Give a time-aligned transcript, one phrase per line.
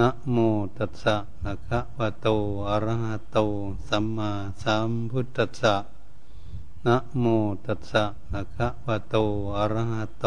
[0.00, 0.36] นะโม
[0.76, 2.28] ตัสสะนะคะวะโต
[2.68, 3.38] อะระหะโต
[3.88, 4.30] สัมมา
[4.62, 5.76] สัมพุทธัสสะ
[6.86, 7.24] นะโม
[7.66, 9.16] ตัสสะนะคะวะโต
[9.56, 10.26] อะระหะโต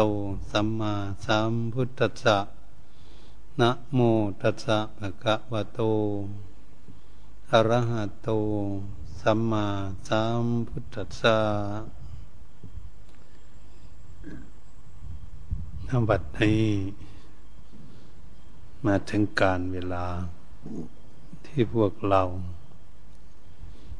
[0.50, 0.94] สัมมา
[1.24, 2.38] สัมพุทธัสสะ
[3.60, 3.98] นะโม
[4.42, 5.80] ตัสสะนะคะวะโต
[7.50, 8.28] อะระหะโต
[9.20, 9.66] สัมมา
[10.08, 11.38] สัมพุทธัสสะ
[15.86, 17.09] นบัดนี้
[18.86, 20.06] มาถึงการเวลา
[21.46, 22.22] ที่พวกเรา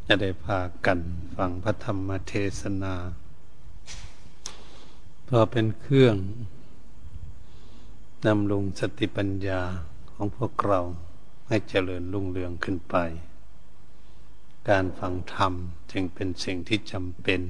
[0.06, 0.98] จะได้พากัน
[1.36, 2.94] ฟังพระธรรมเทศนา
[5.24, 6.16] เพื่อเป็นเครื่อง
[8.26, 9.60] นำลงสติปัญญา
[10.10, 10.80] ของพวกเรา
[11.46, 12.96] ให้เจริญรุ่งเรืองขึ้นไป
[14.68, 15.52] การฟังธรรม
[15.92, 17.40] จึงเป็นสิ่งที่จำเป็น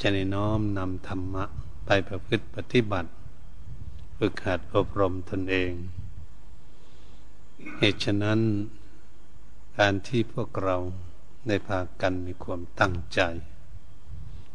[0.00, 1.44] จะในน้อมนำธรรมะ
[1.86, 3.10] ไปประพฤติปฏิบัติ
[4.22, 5.72] ฝึกหัดอบรมตนเอง
[7.78, 8.40] เหตุฉะนั้น
[9.78, 10.76] การที่พวกเรา
[11.46, 13.20] ได้พากันมีความตั้งใจ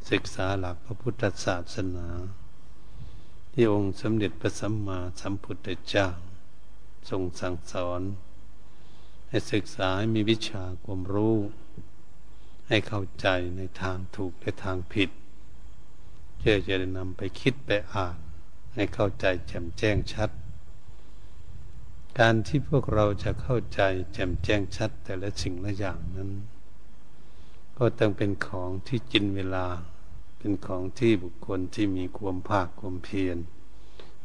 [0.10, 2.08] ศึกษาหลักพระพุทธศาสนา
[3.54, 6.08] ที่องค์สมเด็จพระสัมมาสัมพุทธเจ้า
[7.10, 8.02] ทรงสั่งสอน
[9.28, 11.38] ให้ศึกษาให้มีวิชาความรู้
[12.68, 15.10] ให้เข้าใจในทางถูกและทางผิด
[16.38, 18.18] เพื่อจะได้นำไปคิดไปอ่าน
[18.74, 20.30] ให้เข้าใจแจ่มแจ้งชัด
[22.20, 23.82] การที่พวกเราจะเข้าใจ
[24.14, 26.32] แจ่มแจ้งชัด แต่ละสิ่งละอย่างนั้น
[27.78, 29.68] ก็ต้องเป็นของที่จินเวลา
[30.38, 33.38] เป็นของที่บุคคลที่มีความภาคความเพียร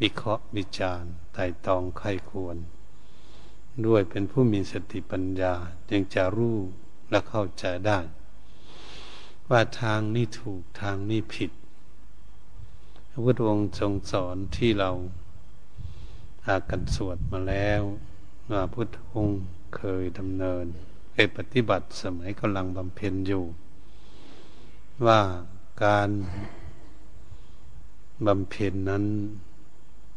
[0.01, 2.57] วิเคราะห์วิจารณ์ไต่ตองไข้ควร
[3.87, 5.55] ด้วยเป็นผู้มีสติปัญญา
[5.91, 6.59] จึงจะรู้
[7.11, 7.99] และเข้าใจได้
[9.51, 11.51] ว่าทางนี้ถูกทางนี้ผิด
[13.21, 14.91] ระพุทธองค์ทรงสอนที่เรา
[16.47, 17.83] อากันสวดมาแล้ว
[18.51, 19.41] ว่าพุทธองค์
[19.77, 20.65] เคยดำเนิน
[21.13, 23.45] เคยปฏิบัติสมัยกำลังบำเพ็ญอยู่
[25.07, 25.21] ว่า
[25.85, 26.11] การ
[28.27, 29.05] บำเพ็ญนั้น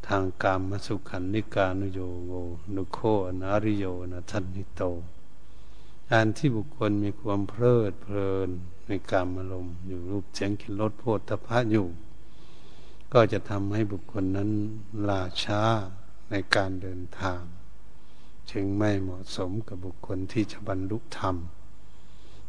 [0.08, 2.34] ทางกามมสุขันนิกานุโยโก
[2.76, 4.82] นุโคอนาริโยนะทันนิโต
[6.12, 8.50] การที่บุคคลมีความเพลิดเพลิน
[8.88, 11.88] ในกามอารมณ์อยู่รูปเสียงกินรสโพธพะอยู่
[13.14, 14.52] ก็จะทำให้บุคคลนั้น
[15.08, 15.62] ลาช้า
[16.32, 17.42] ในการเดินทาง
[18.52, 21.36] จึงไม่เหมาะสมกับบุคคลที่จะบรรลุธรรม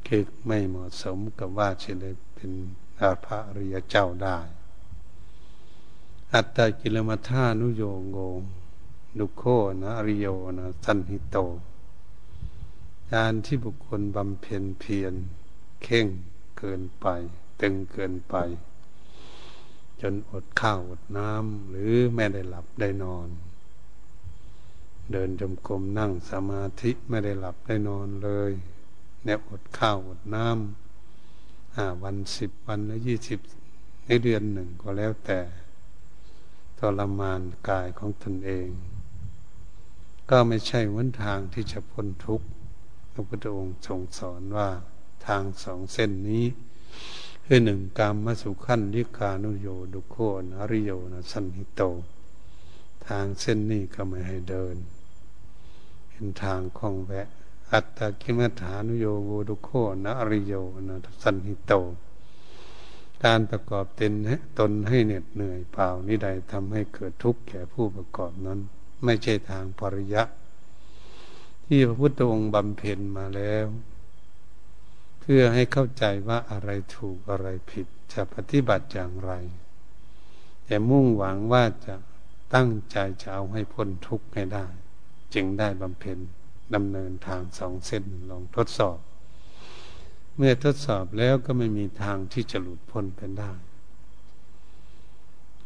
[0.07, 2.51] คือไม่เหมาะสมกับว่าจะได้เป็น
[3.01, 4.39] อาภาริยเจ้าได้
[6.35, 8.17] อัตตกิลมัฏานุโยโง
[9.19, 9.43] ดุโค
[9.81, 11.37] นะอริโยนะสันหิโต
[13.13, 15.15] การที่บุคคลบำเพ็ญเพียร
[15.83, 16.07] เข่ง
[16.59, 17.07] เกินไป
[17.61, 18.35] ตึงเกินไป
[20.03, 23.29] จนอดข้าวอดน้ำหรือไม่ได้หลับได้นอน
[25.13, 28.53] เดินจมกรมนั่งสมาธิไม่ได้หลับได้นอนเลย
[29.25, 33.41] เนี่ยอดข้าวอดน้ำห้าวันสิบวันแล้วยี่สิบ
[34.07, 35.41] ในเดือนหนึ่งก็แล้วแต่
[36.79, 38.69] ทรมานกายของตนเอง
[40.31, 42.47] ก็ไม่ใช่วันทางที่จะพ้นทุกข์
[43.13, 44.71] พระพุทธองค์ทรงสอนว่า
[45.27, 46.45] ทางสองเส้นนี้
[47.55, 50.17] คือหนึ่งกามมสุขันลิกานุโยดุโค
[50.59, 51.83] อริโยนะสันหิโต
[53.07, 54.77] ทางเส้นนี้ก็ไม่ให้เดิน
[56.09, 57.27] เป็นทางคล่องแวะ
[57.73, 59.71] อัตตากิมัฐานุโยโวดุโค
[60.05, 60.55] นะอริโย
[60.89, 61.73] นะสันหิโต
[63.25, 64.13] การประกอบเต็น
[64.59, 68.59] ตนให้เหน็ดเหนื่อยเปล่านิใดทำให้เกิดทุกข์แก่ผู้ประกอบนั้น
[69.05, 70.23] ไม่ใช่ทางปริยะ
[71.67, 73.67] ที่พระพุทธองค์บำเพ็ญมาแล้ว
[75.25, 79.33] เพื่อให้เข้าใจว่าอะไรถูกอะไรผิดจะปฏิบัติอย่างไร
[80.65, 81.95] แต่มุ่งหวังว่าจะ
[82.55, 84.67] ตั้งใจจะเอาให้พ้นทุกข์ให้ได้
[85.35, 86.19] จึงได้บำเพ็ญ
[86.75, 88.99] ดำเนินทางสองเส้นลองทดสอบ
[90.37, 93.53] เมื่อทดสอบแล้วก็ไม่มีทางที่จะหลุดพ้นไปได้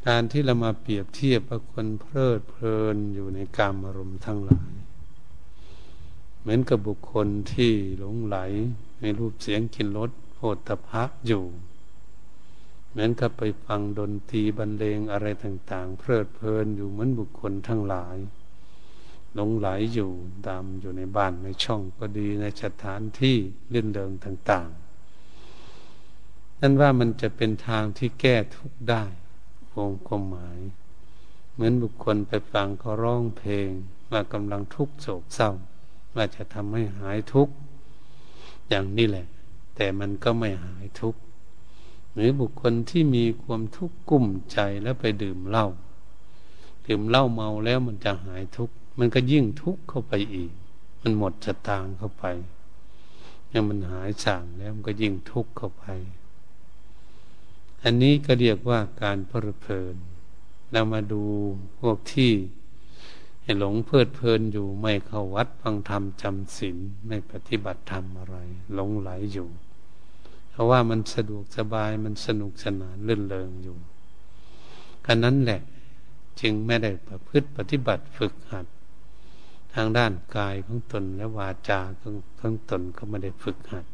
[0.06, 4.72] การที่เรามาเปรียบเทียบกับคนเพลิดเพลินอยู่ในกามอารมณ์ทั้งหลาย
[6.40, 8.36] เหมือนกับบุคคลที่หลงไหล
[9.00, 11.44] ในรูปเสียงกลิ่นรสโพธพะอยู่
[12.90, 18.16] เหมือนกับไปฟังดนตรีบรรเลงอะไรต่าง ๆ เพลิดเพลินอยู่เหมือนบุคคลทั้งหลาย
[19.34, 20.10] หลงไหลอยู่
[20.46, 23.36] ตามอยู่ในบ้านในช่องก็ดีในสถานที่
[23.68, 24.70] เลื่อนเดิงต่าง
[25.50, 29.04] ๆ นั่นว่ามันจะเป็นทางที่แก้ทุกข์ได้
[29.74, 30.58] วงความหมาย
[31.52, 33.68] เหมือนบุคคลไปฟังเขาร้องเพลง
[34.10, 35.50] ว่ากำลังทุกโศกเศร้า
[36.14, 37.54] ว่าจะทำให้หายทุกข์
[38.68, 39.26] อย่างนี้แหละ
[39.76, 41.20] แต่มันก็ไม่หายทุกข์
[42.14, 45.66] หรือบุคคลที่มีความทุกข์กุ้มใจแล้วไปดื่มเหล้า
[46.86, 50.52] ดื่มเหล้าเมาแล้วมันจะหายทุกข์มันก็ยิ่งทุกข์เข้าไปอีก
[51.02, 52.24] มันหมดสตางเข้าไป
[53.52, 55.84] ยังมันหายสั่งแล้วมันก็ยิ่งทุกข์เข้าไป
[57.82, 59.96] อันนี้ก็เรียกว่าการเพลิดเพลิน
[60.72, 61.22] เรามาดู
[61.78, 62.32] พวกที่
[63.58, 66.76] หลงเพลิดเพลินอยู่ไม่เข้าวัดฟังธรรมจำศีล
[67.06, 68.36] ไม่ปฏิบัติธรรมอะไร
[68.74, 69.48] หลงไหลอยู่
[70.50, 73.76] เพราะว่ามันสะดวกสบายมันสนุกสนานลื่นเริงอยู่
[75.06, 75.60] กันนั้นแหละ
[76.40, 78.66] จึงไม่ได้ประพฤติปฏิบัติฝึกหัด
[79.74, 83.86] ทางด้านกายของตนและวาจาของของตนก็ไม่ได้ฝึกหัด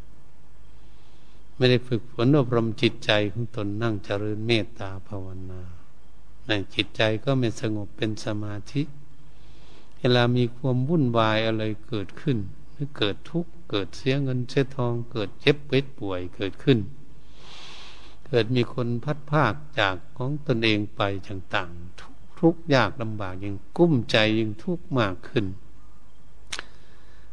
[1.56, 5.62] ไม่ได้ฝึกฝนอบรมจิตใจของตนนั่งเจริญเมตตาภาวนา
[6.46, 8.82] ในจิตใจก็ไม่สงบเป็นสมาธิ
[10.04, 12.38] เวลามีความวุ่นวายอะไรเกิดขึ้น
[12.72, 16.78] หรือเกิดทุกข์เกิดเสียเงินเสียทอง เกิดเจ็บเป็ดป่วยเกิดขึ้น
[18.26, 25.46] เกิดมีคนพัดภาคจากของตนเองไปต่างๆทุกข์ยากลำบากยิ่งกุ้มใจยิ่งทุกข์มากขึ้น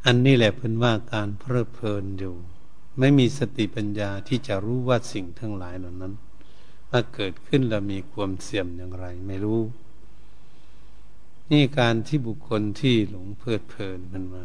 [0.06, 2.36] อันนี้แหละเพิ่นว่าการเพลิดเพลินอยู่
[3.00, 6.14] ไม่มีสติปัญญาที่จะรู้ว่าสิ่งทั้งหลายเหล่านั้น
[6.90, 9.62] ว่าเกิดขึ้นแล้วมีความเสื่อมอย่างไร ไม่รู้
[11.52, 14.44] นี่การที่บุคคลที่หลงเพลิดเพลินมันมา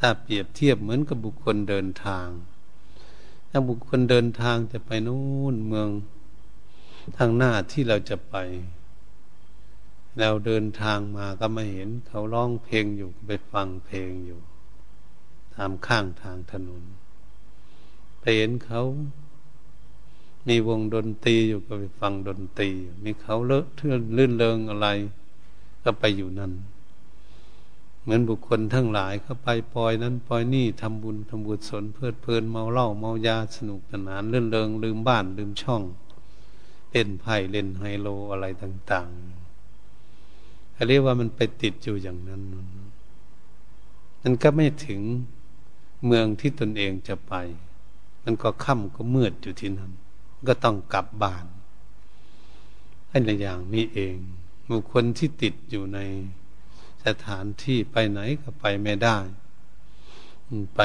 [0.00, 2.28] ถ้าเปรียบเทียบเหมือนกับบุคคลเดินทาง
[3.50, 5.88] ถ้าบุคคลเดินทางจะไปนู่นเมือง
[7.16, 8.36] ทางหน้าที่เราจะไป
[10.18, 14.40] เราเดินทางมาก็มาเห็น เขาร้องเพลงอยู่ไปฟังเพลงอยู่
[15.54, 16.82] ตามข้างทางถนน
[18.20, 18.82] ไปเห็นเขา
[20.48, 22.68] มีวงดนตรีอยู่ก็ไปฟังดนตรี
[23.04, 24.88] มีเขาเลอะเทือนลื่นเลงอะไร
[25.84, 26.52] ก็ไปอยู่นั่น
[28.02, 35.82] เหมือนบุคคลทั้งหลายเขาไปปล่อยนั้นปล่อยนี่ทำบุญทำบุญสนเพลิดเพลินเมาเหล้าเมายาสนุกสนานเลื่อนเริงลืมบ้านลืมช่อง
[36.90, 42.42] เล่นไพ่เล่นไฮโลอะไรต่างๆเขาเรียกว่ามันไปติดอยู่อย่างนั้น
[44.22, 45.00] มันก็ไม่ถึง
[46.06, 47.34] เมืองที่ตนเองจะไป
[48.24, 49.92] มันก็ค่ำก็มืดอยู่ที่นั่น
[50.48, 51.46] ก็ต้องกลับบ้าน
[53.08, 54.16] ให้ในอย่างนี้เอง
[54.70, 55.98] บุคคลที่ติดอยู่ใน
[57.06, 59.18] สถานที่ไปไหนก็ไปไม่ได้
[60.74, 60.80] ไป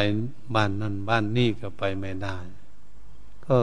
[0.55, 2.37] บ้านนั่นบ้านนี่ก็ไปไม่ได้
[3.45, 3.55] ก็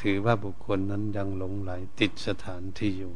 [0.00, 3.14] ถือว่าบุคคลนั้นยังหลงไหล ติดสถานที่อยู่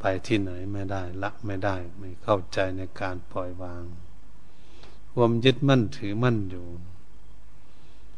[0.00, 3.84] ไปที่ไหนไม่ได้ ละไม่ได้ ไม่เข้าใจในการปล่อยวาง
[5.14, 6.66] ความยึดมั่นถือมั่นอยู่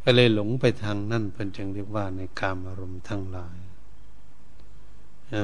[0.03, 3.59] ก็เลยหลงไปทางนั่นเพิ่นจึงเรียกว่าในกามอารมณ์ทั้งหลาย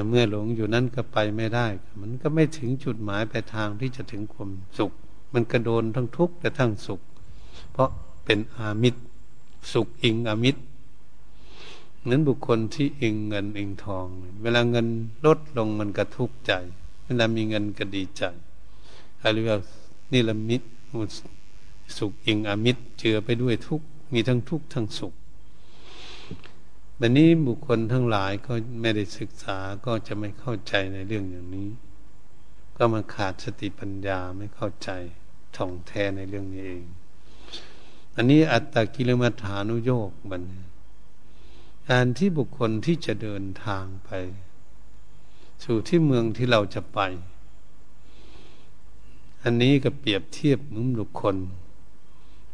[0.07, 1.67] เมื่อหลงอยู่นั้นก็ไปไม่ได้
[2.01, 4.91] มันก็ไม่ถึงจุดหมายปลายทางที่จะถึงความสุข
[5.33, 7.01] มันกระโดนทั้งทุกข์และทั้งสุข
[7.71, 7.89] เพราะ
[8.25, 9.01] เป็นอามิตร
[9.73, 10.61] สุขอิงอามิตร
[12.09, 14.05] นั้นบุคคลที่อิงเงินอิงทอง
[14.41, 14.87] เวลาเงิน
[15.25, 16.51] ลดลงมันก็ทุกข์ใจ
[17.05, 18.23] เวลามีเงินก็ดีใจ
[19.21, 19.57] อะไรว่า
[20.11, 20.67] นี่ลมิตร
[21.97, 25.13] สุขอิงอามิตรเจือไปด้วยทุกข์มีทั้งทุกข์ทั้งสุข
[27.03, 31.69] บบนี้บุคคลทั้งหลายก็ไม่ได้ศึกษาก็จะไม่เข้าใจในเรื่องอย่างนี้
[32.77, 34.89] ก็มาขาดสติปัญญาไม่เข้าใจ
[35.55, 36.83] ท่องแท้ในเรื่องนี้เอง
[38.15, 40.43] อันนี้อัตตกิลมัฐานุโยกบัน
[41.89, 44.09] การที่บุคคลที่จะเดินทางไป
[45.63, 46.99] สู่ที่เมืองที่เราจะไป
[49.43, 51.35] อันนี้ก็เปรียบเทียบเหมือนบุคคล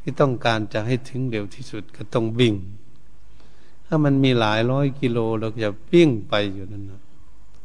[0.01, 2.55] ที่ต้องการจะให้ถึงเร็วที่สุดก็ต้องวิ่ง
[3.87, 7.01] ถ้ามันมีหลายร้อยกิโลเราจะวิ่งไปอยู่นั่นนะ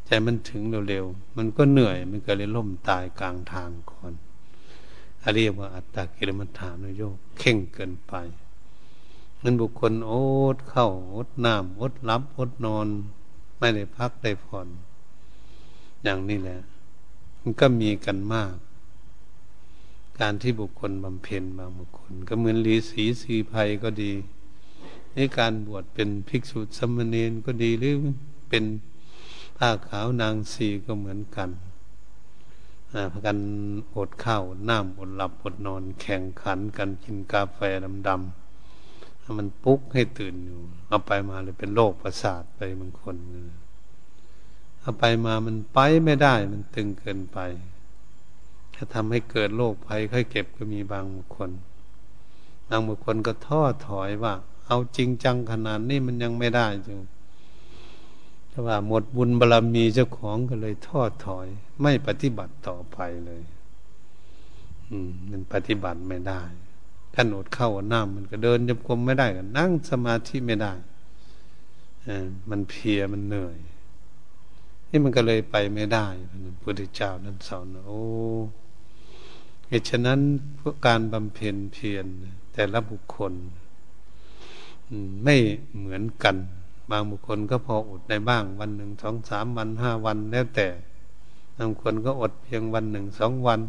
[0.07, 4.13] ใจมันถึงเร็วๆมันก็เหนื่อยมันก็เลยล่มตายกลางทางก่อน
[5.23, 8.15] อเรียกว่าอัตตากิลมัฐานโยกเข่งเกินไป
[9.43, 10.13] มันบุคคลอ
[10.55, 12.87] ดเข้าอดน้ำอดรับอดนอน
[13.59, 14.69] ไม่ได้พักได้ผ่อน
[16.03, 16.61] อย่างนี้แหละ
[17.41, 18.55] มันก็มีกันมาก
[20.21, 24.13] การที่บุคคลบำเพ็ญบางบุคคล ก็เหมือนลีสีสีภัยก็ดี
[25.15, 27.95] ในการบวชเป็นภิกษุสมณเณรก็ดีหรือ
[28.49, 28.65] เป็น
[29.57, 31.51] ผ้าขาวนางสีก็เหมือนกัน
[33.13, 33.39] พากัน
[33.95, 37.59] อดข้าวน้ำอดหลับอดนอนแข่งขันกันกินกาแฟ
[38.09, 43.17] ดำๆมันปุ๊กให้ตื่นอยู่ เอาไปมาเลยเป็นโรคประสาทไปบางคน
[44.81, 47.39] เอาไปมามันไปไม่ได้ มันตึงเกินไป
[48.75, 51.51] ถ้าทำให้เกิดโรคภัยค่อยเก็บก็มีบางบุคคล
[52.69, 54.35] บางบุคคลก็ท้อถอยว่า
[54.73, 56.99] เอาจริงจังขนาดนี้มันยังไม่ได้จึง
[58.51, 61.47] แต่ว่าหมดบุญบารรมีเจ้าของก็เลยทอดถอย
[61.83, 63.43] ไม่ปฏิบัติต่อไปเลย
[64.89, 66.43] อืม มันปฏิบัติไม่ได้
[67.15, 70.73] ถ้าหนดเข้าหน้ำมันก็เดินจมกรมไม่ได้กันนั่งสมาธิไม่ได้
[72.07, 72.09] อ
[72.51, 73.59] มันเพียมันเหนื่อย
[74.91, 78.03] นี่มันก็เลยไปไม่ได้พระพุทธเจ้านั้นสอนโอ้
[79.69, 80.21] เหตุฉะนั้น
[80.87, 82.05] การบำเพ็ญเพียร
[82.53, 83.35] แต่ละบุคคล
[85.25, 85.37] ไม่
[85.77, 86.37] เหมือนกัน
[86.91, 90.69] บางบุคคลก็พออดได้บ้าง วันหนึ่งสองสามวันห้าวันแล้วแต่
[91.59, 93.61] บางคนก็อดเพียงวันหนึ่งสองวัน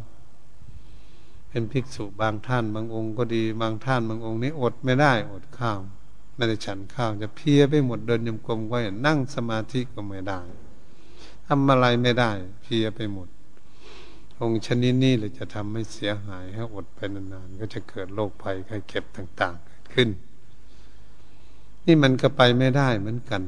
[1.50, 5.80] เป็นภิกษุบางท่านบางองค์ก็ดี บางท่านบางองค์นี้อดไม่ได้อดข้าว
[6.36, 10.42] ไม่ได้ฉันข้าวจะเพียไปหมดเดินยมกลมก็นั่งสมาธิก็ไม่ได้
[11.48, 13.27] ทำอะไรไม่ได้ เพียไปหมด
[14.42, 20.10] องค์ชนิดนี้เลยจะทำให้เสียหายให้อดไปนานๆก็จะเกิดโรคภัยไข้เจ็บต่าง ๆ เกิดขึ้น
[21.85, 23.41] นี่มันก็ไปไม่ได้เหมือนกัน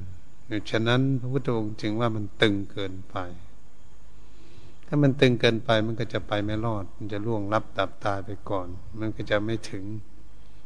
[0.70, 3.16] ฉะนั้นพระพุทธองค์จึงว่ามันตึงเกินไป
[4.88, 8.68] ถ้ามันตึงเกินไปมันก็จะไปไม่รอด มันจะล่วงลับตับตายไปก่อน
[9.00, 9.86] มันก็จะไม่ถึง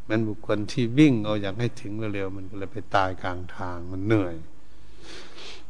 [0.08, 4.36] มันบุคคลที่วิ่งเอาอยากให้ถึงเร็วๆมันก็เลยไปตายกลางทางมันเหนื่อย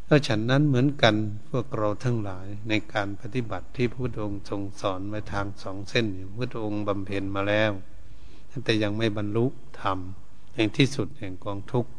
[0.05, 1.15] แล้วฉันนั้นเหมือนกัน
[1.49, 7.71] พวกเราทั้งหลายในการปฏิบัติที่พระพุทธองค์ทรงสอนไว้ทางสองเส้นพระพุทธองค์บำเพ็ญมาแล้ว
[8.65, 9.45] แต่ยังไม่บรรลุ
[9.81, 9.99] ธรรม
[10.55, 11.91] แห่งที่สุดแห่งกองทุกข์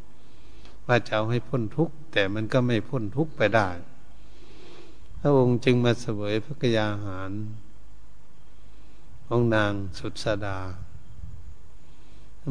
[0.87, 3.69] ว่าจะเอาให้พ้นทุกข์แต่มันก็ไม่พ้นทุกข์ไปได้
[5.21, 7.31] พระองค์จึงมาเสวยพระกยาหาร
[9.27, 10.59] ของนางสุดสดา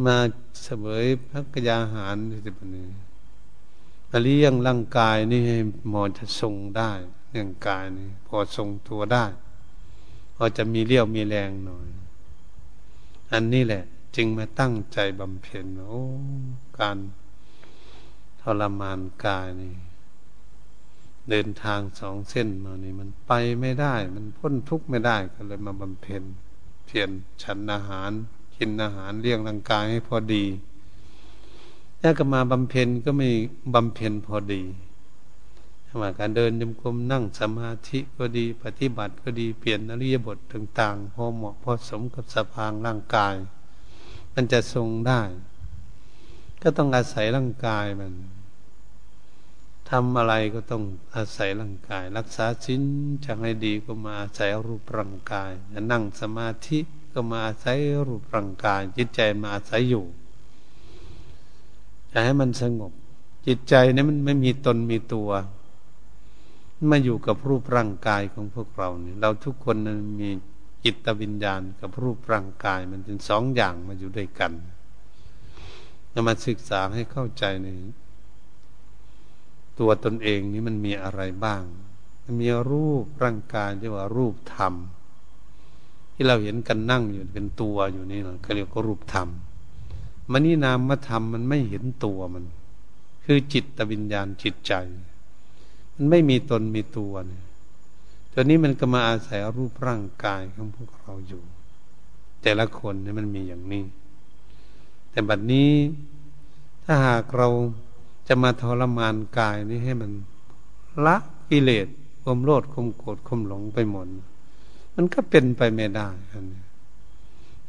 [0.06, 0.18] มา
[0.64, 2.16] เสวยพระกยาหาร
[2.46, 2.88] ที่ปนี้
[4.10, 5.58] มาเลี้ยงร่างกายนี่ให้
[5.90, 6.92] หมอจะทรงได้
[7.32, 9.26] เรื่องกายนี่พอทรงตัวได้
[10.36, 11.88] พอจะมีเลี้ยวมีแรงหน่อย
[13.34, 13.84] อันนี้แหละ
[14.16, 16.02] จึงมาตั้งใจบำเพ็ญโอ้
[16.80, 16.98] การ
[18.42, 19.74] ทรมานกายนี่
[21.30, 26.24] เดินทางสองเส้นมานี่มันไปไม่ได้ มันพ้นทุกข์ไม่ได้ก็เลยมาบำเพ็ญ
[26.86, 27.10] เพียร
[27.44, 28.12] ฉันอาหาร
[28.56, 30.46] กินอาหารเลี้ยงร่างกายให้พอดี
[32.02, 33.30] ถ้าก็มาบำเพ็ญก็ไม่
[33.74, 34.62] บำเพ็ญพอดี
[36.02, 43.36] ว่าการเดินยมกลมนั่งสมาธิก็ดี ปฏิบัติก็ดีเปลี่ยนอริยบทต่างๆพอเหมาะพอสมกับสภางร่างกาย
[44.34, 45.22] มันจะทรงได้
[46.62, 48.14] ก็ต้องอาศัยร่างกายมัน
[49.90, 50.84] ทำอะไรก็ต้อง
[51.16, 52.82] อาศัยร่างกาย รักษาชิ้น
[53.26, 56.80] จะให้ดีก็มาอาศัยรูปร่างกายจะนั่งสมาธิ
[57.14, 60.06] ก็มาอาศัยรูปร่างกาย จิตใจมาอาศัยอยู่
[62.12, 62.92] จะให้มันสงบ
[63.48, 65.30] จิตใจนี่มันไม่มีตนมีตัว
[66.90, 69.76] มาอยู่กับรูปร่างกายของพวกเราเนี่ยเราทุกคน
[70.20, 70.30] มี
[70.84, 74.54] จิตวิญญาณกับรูปร่างกายมันเป็นสองอย่างมาอยู่ด้วยกัน
[76.12, 77.68] เรามาศึกษาให้เข้าใจใน
[79.80, 81.64] ตัวตนเองนี้มันมีอะไรบ้าง
[82.42, 84.74] มีรูปร่างกายเรียกว่ารูปธรรม
[86.14, 89.28] ที่เราเห็นกันนั่งอยู่เป็นตัวอยู่นี่เราเรียกว่ารูปธรรม
[90.32, 92.46] มณีนามธรรมมันไม่เห็นตัวมัน
[93.26, 94.74] คือจิตวิญญาณจิตใจ
[95.96, 97.44] มันไม่มีตนมีตัวเนี่ย
[98.42, 101.44] ตัวนี้มันก็มาอาศัยรูปร่างกายของพวกเราอยู่
[102.42, 103.84] แต่ละคนนี่มันมีอย่างนี้
[105.12, 105.72] แต่บัดนี้
[106.84, 107.50] ถ้าหากเรา
[108.28, 110.12] จะมาทรมานกายนี้ให้มัน
[111.06, 111.18] ละ
[111.50, 111.88] กิเลส
[112.24, 114.08] ความโลดความโกรธความหลงไปหมด
[114.96, 116.44] มันก็เป็นไปไม่ได้ครับ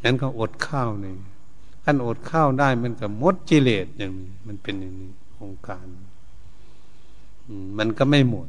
[0.02, 1.14] งั้นเขาอดข้าวนี่
[1.84, 5.86] ท่านอดข้าวได้มันกับมดกิเลสอย่างนี้ มันเป็นอย่างนี้โครงการ
[7.78, 8.48] มันก็ไม่หมด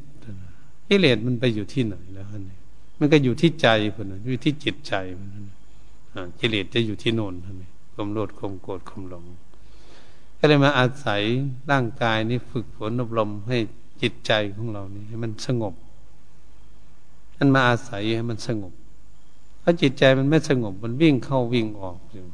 [0.93, 2.57] กิเลสมันไปอยู่ที่ไหนแล้วนี่
[2.99, 5.45] มันก็อยู่ที่ใจคนนั้นอยู่ที่จิตใจคนนั้น
[6.39, 9.25] กิเลสจะอยู่ที่โน่นท่านี่ความโลดความโกรธความหลง
[10.37, 11.21] ก็เลยมาอาศัย
[11.71, 13.57] ร่างกายนี้ฝึกฝนอบรมให้
[14.01, 15.73] จิตใจของเรานี่ให้มันสงบ
[17.37, 18.73] มันมาอาศัยให้มันสงบ
[19.63, 22.25] ถ้าจิตใจมันไม่สงบ มันวิ่งเข้าวิ่งออกอยู่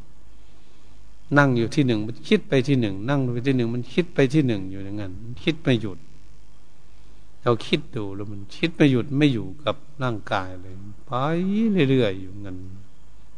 [1.38, 5.12] นั่งอยู่ที่หนึ่งมันคิดไปที่หนึ่ง นั่งไปที่หนึ่ง มันคิดไปที่หนึ่งอยู่อย่างนั้น
[5.44, 6.00] คิดไม่หยุด
[7.48, 10.74] เราคิดดูแล้วมันคิดไม่หยุดไม่อยู่กับร่างกายเลย
[11.06, 11.12] ไป
[11.90, 12.58] เรื่อยๆอยู่เงั้น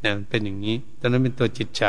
[0.02, 1.84] เนี่ยมันเป็นอย่างนี้ตอนนั้นเป็นตัวจิตใจ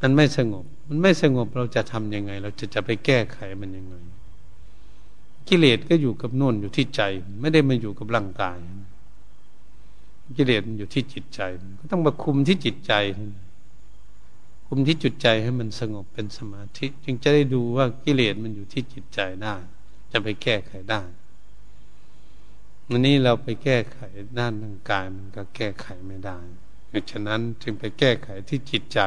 [0.00, 3.94] มันไม่สงบ มันไม่สงบเราจะทํำยังไง เราจะจะไปแก้ไขมันยังไง
[5.48, 7.02] กิเลสก็อยู่กับน่นอยู่ที่ใจ
[7.40, 8.58] ไม่ได้มาอยู่กับร่างกาย
[10.36, 11.40] กิเลสมันอยู่ที่จิตใจ
[11.80, 12.92] ก็ต้องมาคุมที่จิตใจ
[14.66, 19.56] คุมที่จุดใจให้มันสงบเป็นสมาธิ จึงจะได้ดูว่ากิเลสมันอยู่ที่จิตใจได้
[20.16, 21.02] จะไปแก้ไขได้
[22.88, 23.98] วันนี้เราไปแก้ไข
[24.38, 26.38] ด้านร่างกายมันก็แก้ไขไม่ได้
[27.10, 29.00] ฉะนั้นจึงไปแก้ไขที่จิตใจ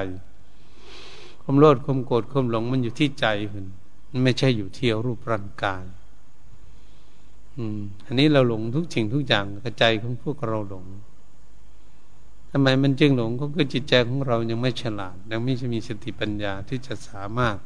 [1.41, 3.65] ความโลดความโกรธความหลงมันอยู่ที่ใจมัน
[4.09, 5.83] มันไม่ใช่อยู่ที่รูปร่างกาย
[7.55, 10.85] อืม อันนี้เราหลงทุกสิ่งทุกอย่างกระใจของพวกเราหลง
[12.51, 17.57] ทำไมมันจึงหลงก็คือจิตใจของเรายังไม่ฉลาด ยังไม่มีสติปัญญาที่จะสามารถ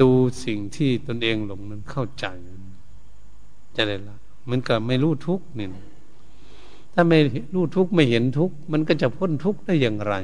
[0.00, 0.10] ดู
[0.44, 2.26] สิ่งที่ตนเองหลงนั้นเข้าใจ
[3.76, 4.16] จะได้ละ
[4.50, 5.68] มันก็ไม่รู้ทุกนี่
[6.92, 7.18] ถ้าไม่
[7.54, 10.14] รู้ทุกข์ไม่เห็นทุกข์มันก็จะพ้นทุกข์ได้อย่างไร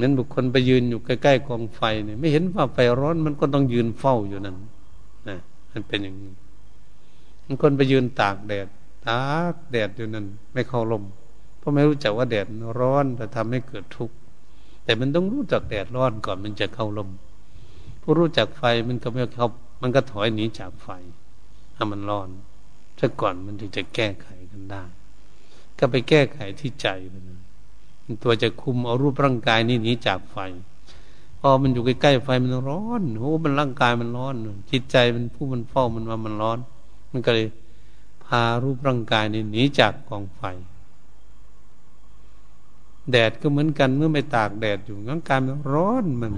[0.00, 4.56] นั้นบุคคลไปยืนอยู่ใกล้ๆกองไฟเนี่ยไม่เห็นว่าไฟร้อน มันก็ต้องยืนเฝ้าอยู่นั่น
[5.28, 5.38] นะ
[5.72, 6.32] มันเป็นอย่างนี้
[7.44, 8.66] มันคนไปยืนตากแดด
[9.08, 9.22] ตา
[9.52, 11.04] กแดดอยู่นั่นไม่เข้าลม
[11.58, 12.46] เพราะไม่รู้จักว่าแดด
[12.78, 14.14] ร้อนแต่ทำให้เกิดทุกข์
[14.84, 17.08] แต่มันต้องรู้จักแดดร้อนก่อนมันจะเข้าลม
[18.02, 19.48] ผู้รู้จักไฟมันก็ไม่เข้า
[19.82, 20.88] มันก็ถอยหนีจากไฟ
[21.74, 22.28] ถ้ามันร้อน
[23.00, 24.84] ซะก่อนมันถึงจะแก้ไขกันได้
[25.78, 27.24] ก็ไปแก้ไขที่ใจมัน
[28.22, 30.36] ตัวจะคุมเอารูปร่างกายนี้หนีจากไฟ
[31.38, 34.34] พอมันอยู่ใกล้ๆไฟมันร้อนโอ้มันร่างกายมันร้อน
[34.70, 36.58] จิตใจมันผู้มันเฝ้ามันว่ามันร้อน
[37.12, 37.46] มันก็เลย
[38.24, 40.40] พารูปร่างกายนี้หนีจากกองไฟ
[43.10, 46.32] แดดก็เหมือนกันเมื่อไม่ตากแดดอยู่ร่างกายมันร้อนมัน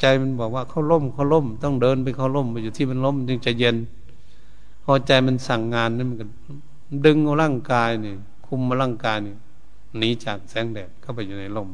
[0.00, 3.76] ใจมันบอกว่าเขาล่มเขาล่ม ต้องเดินไปเขาล่มไปอยู่ที่มันล่มจึงจะเย็น
[4.84, 6.26] พอใจมันสั่งงานนี่มันก็
[7.04, 8.14] ดึงเอาร่างกายนี่
[8.46, 9.34] คุมมาร่างกายนี่
[9.98, 11.68] หนีจากแสงแดดเข้าไปอยู่ในลม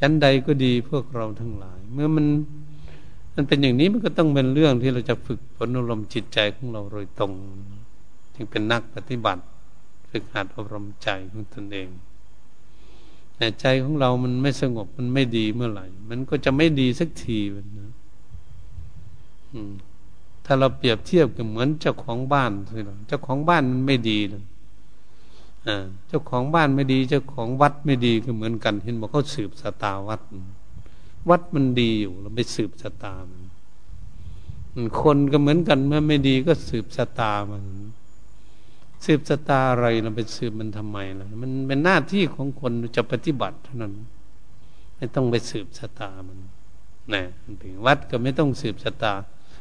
[0.00, 2.26] ยันใดก็ดีพวกเราทั้งหลาย เมื่อมัน
[3.34, 7.32] มันเป็นอย่างนี้มันก็ต้องเป็นเรื่องที่เราจะฝึกฝนอารมณ์จิตใจของเราโดยตรง
[8.34, 9.42] จึงเป็นนักปฏิบัติ
[10.10, 11.88] ฝึกหัดอบรมใจของตนเอง
[13.38, 17.92] แต่ใจของเรามันไม่สงบมันไม่ดีเมื่อไหร่ มันก็จะไม่ดีสักทีมันนะ
[20.44, 24.44] ถ้าเราเปรียบเทียบกับเหมือนเจ้าของบ้านสิเจ้าของบ้านมันไม่ดีเลย
[26.08, 30.20] เจ้าของบ้านไม่ดี เจ้าของวัดไม่ดีก็เหมือนกัน เห็นบอกเขาสืบสตาวัด
[31.30, 33.42] วัดมันดีอยู่เราไปสืบสตามัน
[35.00, 37.62] คนก็เหมือนกันเมื่อไม่ดีก็สืบสตามัน
[39.04, 43.92] สืบสตาอะไรเราไปสืบมันทำไมล่ะมันเป็นหน้าที่ของคนจะปฏิบัติเท่านั้น
[44.96, 46.38] ไม่ต้องไปสืบสตามัน
[47.14, 49.12] นะมันเป็นวัดก็ไม่ต้องสืบสตา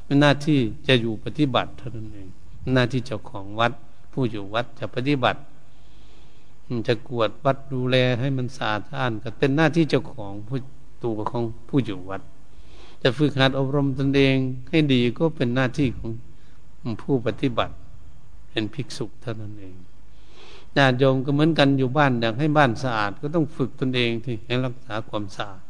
[0.06, 2.30] เป็นหน้าที่จะอยู่ปฏิบัติเท่านั้นเอง
[2.76, 3.74] หน้าที่เจ้าของวัด
[4.14, 5.40] ผู้อยู่วัดจะปฏิบัติ
[6.88, 10.58] จะกวดวัดดูแลให้มันสะอาดอ่านก็เป็นหน้าที่เจ้าของผู้
[11.04, 12.22] ตัวของผู้อยู่วัด
[13.02, 14.36] จะฝึกหัดอบรมตนเอง
[14.70, 16.10] ให้ดีก็เป็นหน้าที่ของ
[17.02, 17.74] ผู้ปฏิบัติ
[18.58, 19.76] เป็นภิกษุเท่านั้นเอง
[20.78, 25.62] ญาติโยมก็เหมือนกันอยู่บ้านอยากให้บ้านสะอาด ก็ต้องฝึกตนเองที่ให้รักษาความสะอาด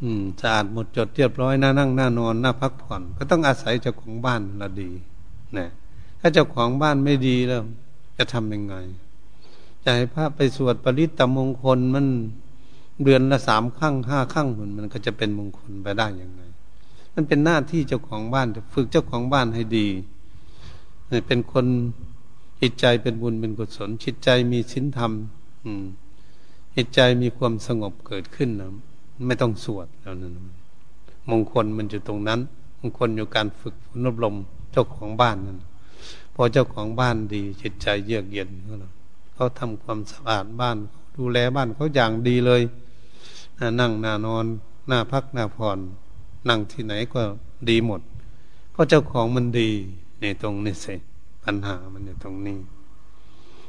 [0.00, 4.90] อืมสะอาดหมดจดเรียบร้อยหน่านั่งหน่านอนหน่าพักผ่อน ก็ต้องอาศัยเจ้าของบ้านละดี
[5.56, 5.68] นะ
[6.20, 7.62] ถ้าเจ้าของบ้านไม่ดีแล้ว
[8.16, 8.74] จะทำยังไง
[9.84, 12.06] จะให้พระไปสวดปริตตมงคลมัน
[13.04, 16.42] เดือนละสามครั้งห้าครั้งมันมันก็จะเป็นมงคลไปได้ยังไง
[17.14, 19.88] มันเป็นหน้าที่เจ้าของบ้านจะฝึกเจ้าของบ้านให้ดี
[21.26, 21.66] เป็นคน
[22.60, 25.12] จิตใจเป็นบุญเป็นกุศลจิตใจมีศีลธรรม
[25.64, 25.84] อืม
[26.74, 28.68] จิตใจมีความสงบเกิดขึ้นนะ
[29.26, 30.32] ไม่ต้องสวดแล้วนั้น
[31.30, 32.40] มงคลมันอยู่ตรงนั้น
[32.80, 34.36] มงคลอยู่การฝึกฝนอบรม
[34.72, 35.58] เจ้าของบ้านนั่น
[36.34, 38.50] พอเจ้าของบ้านดี จิตใจเยือกเย็น
[39.34, 40.76] เขาทำความสะอาดบ้าน
[41.16, 42.62] ดูแลบ้านเขาอย่างดีเลย
[43.80, 44.46] นั่งหน้านอน
[44.88, 45.78] หน้าพักหน้าผ่อน
[46.48, 47.22] นั่งที่ไหนก็
[47.68, 48.00] ดีหมด
[48.72, 49.70] เพราะเจ้าของมันดี
[50.22, 50.94] นตรงนี้สิ
[51.44, 52.58] ปัญหามันอยู่ตรงนี้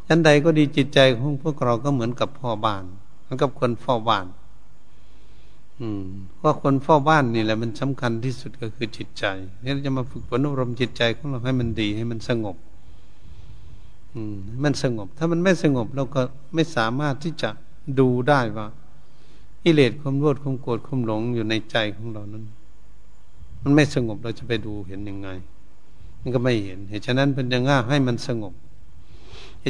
[0.08, 2.84] ยันใดก็ดีจิตใจของพวกเราก็เหมือนกับพ่อบ้าน
[3.22, 4.26] เหมือนกับคนเฝ้าบ้าน
[5.80, 6.06] อืม
[6.38, 9.26] เพราะคนเฝ้าบ้านนี่แหละมันสำคัญที่สุดก็คือจิตใจ
[9.64, 12.58] นี่เราจะมาฝึกฝนอบรมจิตใจของเราให้มันดีให้มันสงบ
[14.14, 16.22] อืมมันสงบ ถ้ามันไม่สงบเราก็
[16.54, 17.50] ไม่สามารถที่จะ
[18.00, 18.68] ดูได้ว่า
[19.64, 22.44] อิเลสความโลภความโกรธความหลงอยู่ในใจของเรานั้น
[23.64, 25.30] มันไม่สงบเราจะไปดูเห็นยังไง
[26.22, 28.54] มันก็ไม่เห็น เหตุฉะนั้นเป็นยังง่าให้มันสงบ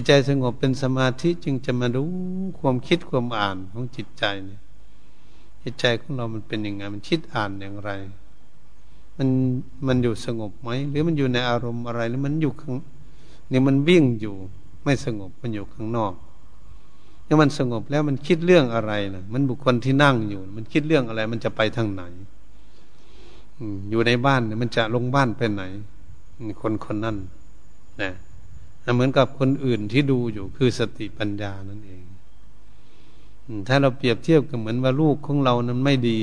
[0.07, 2.09] ใจสงบเป็นสมาธิจึงจะมารู้
[2.59, 4.61] ความคิดความอ่านของจิตใจเนี่ย
[5.63, 7.89] จิตใจของเรามันเป็นยังไงมันคิดอ่านอย่างไร
[9.17, 9.29] มัน
[9.87, 12.73] มันอยู่สงบไหมหรือมันอยู่ในอารมณ์อะไรหรือมันอยู่ข้าง
[13.51, 14.35] นี่มันวิ่งอยู่
[14.83, 16.13] ไม่สงบมันอยู่ข้างนอก
[17.27, 22.01] ถ้ามันสงบแล้วมันคิดเรื่องอะไรนะมันบุคคลที่นั่งอยู่ มันคิดเรื่องอะไร มันจะไปทางไหน
[23.89, 25.63] อยู่ในบ้านเนี่ยมันจะลงบ้านไปไหน
[26.61, 27.17] คนคนนั้น
[28.01, 28.11] นะ
[28.95, 32.03] เหมือนกับคนอื่นที่ดูอยู่คือสติปัญญานั่นเอง
[33.67, 36.17] ถ้าเราเปรียบเทียบกับเหมือนว่าลูกของเรานั้นไม่ดี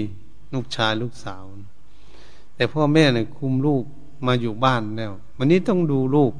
[0.55, 1.45] ลูกชายลูกสาว
[2.55, 3.83] แต่พ่อแม่เนี่ยคุมลูก
[4.27, 6.33] มาอยู่บ้านแล้ว วันนี้ต้องดูลูก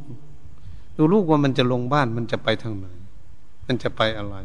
[0.97, 2.87] ดูลูกว่ามันจะลงบ้านมันจะไปทางไหน
[3.67, 4.37] มันจะไปอะไร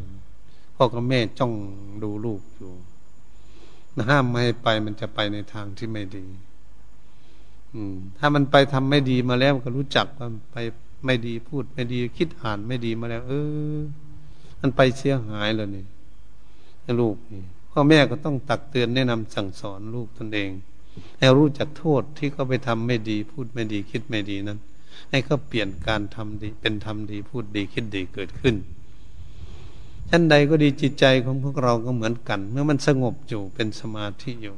[0.75, 1.53] พ่อกับแม่จ้อง
[2.03, 2.71] ดูลูกอยู่
[4.09, 6.25] ห้ามไม่ให้ไปมันจะไปในทางที่ไม่ดี
[8.17, 10.58] ถ้ามันไปทำไม่ดีมาแล้วก็รู้จักว่าไป
[11.05, 13.34] ไม่ดีพูด ไม่ดีคิดอ่านไม่ดีมาแล้ว เอ
[13.75, 13.79] อ
[14.62, 15.86] มันไปเสียหายแล้วนี่
[17.01, 20.49] ลูกนี่พ่อแม่ก็ต้องตักเตือนแนะนำสั่งสอนลูกตนเอง
[21.19, 24.60] ให้รู้จักโทษที่เขาไปทำไม่ดี พูดไม่ดีคิดไม่ดีนั้น
[25.10, 28.55] ให้เขาเปลี่ยนการทำดี เป็นทำดีพูดดีคิดดีเกิดขึ้น
[30.10, 34.55] ท่านใดก็ดีจิตใจของพวกเราก็เหมือนกัน เมื่อมันสงบอยู่เป็นสมาธิอยู่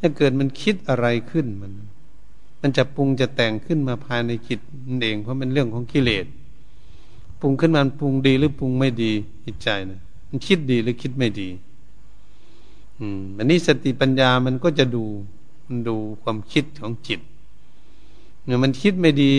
[0.00, 1.72] ถ้าเกิดมันคิดอะไรขึ้นมัน
[2.62, 6.26] มันจะปรุงจะแต่งขึ้นมาภายในจิตนั่นเองเพราะมันเรื่องของกิเลส
[7.40, 9.12] ปรุงขึ้นมาปรุงดีหรือปรุงไม่ดี
[9.44, 11.48] จิตใจนะมันคิดดีหรือคิดไม่ดี
[12.98, 15.04] อืมอันนี้สติปัญญามันก็จะดู
[15.66, 17.20] มันดูความคิดของจิต
[18.44, 19.32] เนี่ยมันคิดไม่ดี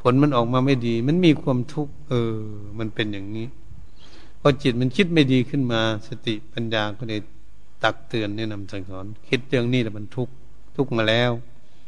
[0.00, 2.34] ผลมันออกมาไม่ดี มันมีความทุกข์เออ
[2.78, 3.46] มันเป็นอย่างนี้
[4.40, 7.20] พอจิตมันคิดไม่ดีขึ้นมา สติปัญญาก็เลย
[7.84, 10.28] ตักเตือนแนะนำสั่งสอน คิดเรื่องนี้แต่มันทุก
[10.76, 11.30] ทุกมาแล้ว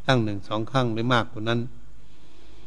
[0.05, 1.61] ครั้งหนึ่งสองครั้งหรือมากกว่านั้น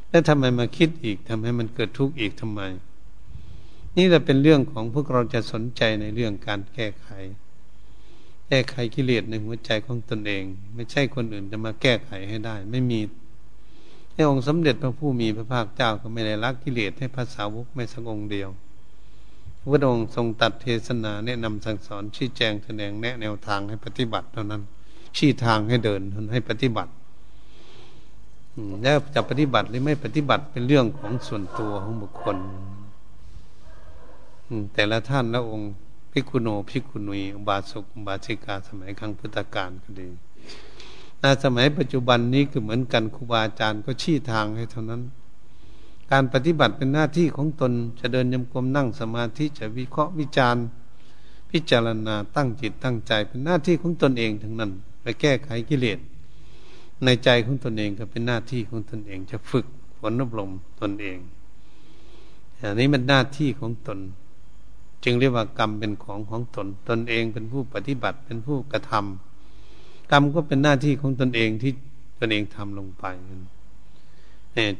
[0.09, 2.61] แล้วทำไมมาคิดอีกทำให้มันเกิดทุกข์อีกทำไม
[3.95, 7.07] นี่จะเป็นเรื่องของพวกเราจะสนใจในเรื่องการแก้ไข
[8.47, 10.43] แก้ไขกิเลสในหัวใจของตนเอง
[10.75, 12.99] ไม่ใช่คนอื่นจะมาแก้ไขให้ได้ ไม่มี
[14.13, 18.49] ให้องค์สมเด็จพระผู้มีพระภาคเจ้าก็ไม่ได้รักกิเลสให้ภาษาวกไม่สักองเดียว
[19.61, 24.61] พระองค์ทรงตัดเทศนาแนะนำสั่งสอนชี้แจงแสดงแนะแนวทางให้ปฏิบัติเท่านั้น
[25.17, 26.91] ชี้ทางให้เดินให้ปฏิบัติ
[28.83, 32.37] แล้วจะปฏิบัติหรือไม่ปฏิบัติเป็นเรื่องของส่วนตัวของบุคคล
[34.73, 35.71] แต่ละท่านละองค์
[36.11, 40.07] พิกุโนพิกุนุยบาสุกบาชิกาสมัยครั้งพุทธกาลก็ดี
[41.19, 45.01] ในสมัยปัจจุบันนี้ก็เหมือนกันครูบาอาจารย์ก็ชี้ทางให้เท่านั้น
[46.11, 50.63] การปฏิบัติเป็นหน้าที่ของตนจะเดินยมกลมนั่งสมาธิจะวิเคราะห์วิจารณ์
[51.51, 55.99] พิจารณาตั้งจิตตั้งใจเป็นหน้าที่ของตนเองทั้งนั้น ไปแก้ไขกิเลส
[57.03, 59.65] ในใจของตนเองก็เป็นหน้าที่ของตนเองจะฝึก
[59.99, 61.17] ฝนอบรมตนเอง
[62.59, 63.99] อันนี้มันหน้าที่ของตน
[65.03, 71.71] จึงเรียกว่ากรรมเป็นของของตน ตนเองเป็นผู้ปฏิบัติเป็นผู้กระทำกรรมก็เป็นหน้าที่ของตนเองที่
[72.19, 73.05] ตนเองทำลงไป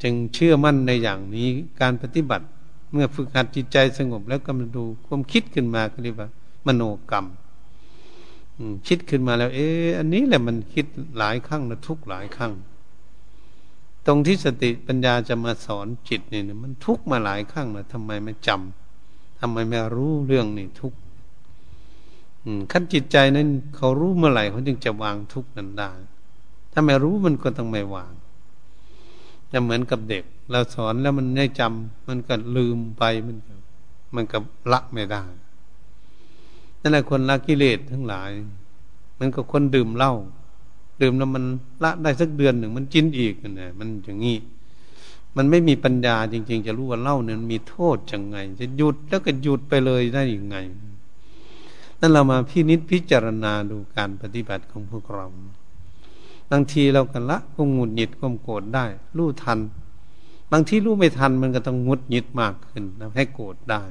[0.03, 1.49] จึงเชื่อมั่นในอย่างนี้
[1.81, 2.45] การปฏิบัติ
[2.91, 6.29] เมื่อฝึกหัดจิตใจสงบแล้วก็มาดูความคิดขึ้นมาเรียกว่า
[6.65, 7.25] มโนกรรม
[8.87, 10.85] คิดขึ้นมาแล้ว เอ๊ะอันนี้แหละมันคิด
[11.17, 12.53] หลายครั้งนะทุกหลายครั้ง
[14.05, 20.93] ตรงที่สติปัญญาจะมาสอนจิตเนี่ยมันทุกมาหลายครั้งนะทำไมไม่จำทำไมไม่รู้เรื่องนี่ทุก
[22.71, 25.91] ขั้นจิตใจนั้น เขารู้เมื่อไหร่เขาจึงจะวางทุกนั้นได้
[26.71, 28.11] ถ้าไม่รู้มันก็ต้องไม่วาง
[29.51, 33.53] จะเหมือนกับเด็ก เราสอนแล้วมันไม่จำมันก็ลืมไปมันก็
[34.15, 34.37] มันก็
[34.71, 35.23] ละไม่ได้
[36.81, 38.29] นั่นแหละคนละกิเลสทั้งหลาย
[39.19, 40.13] มันก็คนดื่มเหล้า
[41.01, 41.43] ดื่มแล้วมัน
[41.83, 44.37] ละได้สักเดือนหนึ่ง มันกินอีกนะมันอย่างนี้
[45.37, 50.57] มันไม่มีปัญญาจริง ๆ จะรู้ว่าเหล้าเนี่ยมีโทษยังไง จะหยุดแล้วก็หยุดไปเลยได้ยังไง
[51.99, 55.25] นั่นเรามาพินิษพิจารณาดูการปฏิบัติของพวกเรา
[56.51, 58.85] บางทีเรากันละก็งุดหงิดความโกรธได้
[59.17, 59.59] รู้ทัน
[60.51, 63.83] บางทีรู้ไม่ทันมันก็ต้องงุดหงิดมากขึ้นทำให้โกรธได้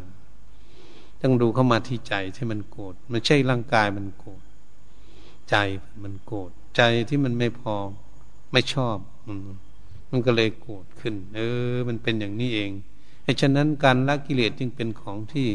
[1.21, 4.43] ต้องดูเข้ามาที่ใจที่มันโกรธมันใช่ร่างกายมันโกรธ
[5.49, 5.57] ใจ
[6.03, 7.75] มันโกรธใจที่มันไม่พอ
[8.53, 8.97] ไม่ชอบ
[10.11, 11.41] มันก็เลยโกรธขึ้น เอ
[11.73, 12.71] อ มันเป็นอย่างนี้เอง
[13.23, 15.49] เพราะฉะนั้นการละกิเลสจึงเป็นของที่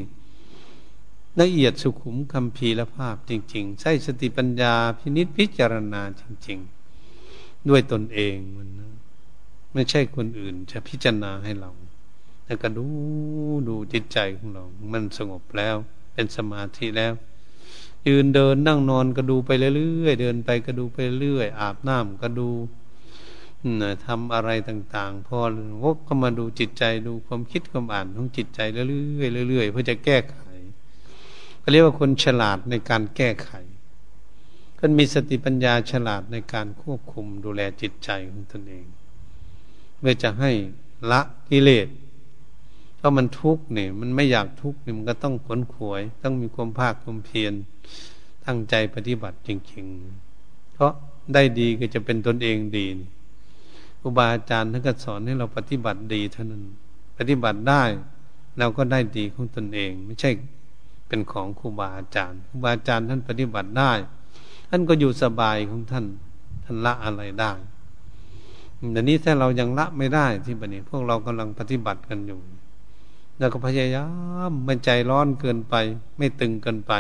[1.41, 6.72] ละเอียดสุขุมคำพีละภาพจริง ๆ ใช้สติปัญญาพินิษพิจารณาจริง ๆ
[7.69, 8.67] ด้วยตนเองมัน
[9.73, 11.71] ไม่ใช่คนอื่น จะพิจารณาให้เรา
[12.45, 12.85] แล้วก็ดู
[13.67, 15.75] ดูจิตใจของเรา มันสงบแล้ว
[16.13, 17.13] เป็นสมาธิแล้ว
[18.07, 22.49] ยืนเดินนั่งนอนก็ดูไปเรื่อยๆเดินไปก็ดูไปเรื่อยอาบน้ำก็ดู
[24.05, 25.37] ทำอะไรต่าง ๆ พอ
[25.83, 28.83] วกก็มาดูจิตใจดูความคิดความอ่านของจิตใจเรื่
[29.21, 30.37] อยๆเรื่อยๆเพื่อจะแก้ไข
[31.61, 33.49] ก็เรียกว่าคนฉลาดในการแก้ไข
[34.85, 38.85] ท่านมีสติปัญญาฉลาดในการควบคุมดูแลจิตใจของตนเอง
[39.97, 40.51] เพื่อจะให้
[41.11, 41.87] ละกิเลส
[42.97, 47.53] เพราะมันทุกข์เนี่ยมันไม่อยากทุกข์เนี่ยมันก็ต้องขนขวย ต้องมีความภาคความเพียร
[48.45, 49.85] ตั้งใจปฏิบัติจริง
[50.29, 50.93] ๆ เพราะ
[51.33, 52.85] ได้ดีก็จะเป็นตนเองดี
[53.99, 56.63] ครูบาอาจารย์ท่านก็สอนให้เราปฏิบัติดีเท่านั้น
[57.17, 57.83] ปฏิบัติได้
[58.59, 60.31] เราก็ได้ดีของตนเอง ไม่ใช่
[61.07, 63.93] เป็นของครูบาอาจารย์ครูบาอาจารย์ท่านปฏิบัติได้
[64.75, 66.05] ท่านก็อยู่สบายของท่าน
[66.63, 67.51] ท่านละอะไรได้
[68.91, 72.39] แต่นี้ถ้าเรายังละไม่ได้ที่บัดนี้ พวกเรากำลังปฏิบัติกันอยู่
[73.39, 74.07] แล้วก็พยายา
[74.49, 75.75] มไม่ใจร้อนเกินไป
[76.17, 76.93] ไม่ตึงเกินไป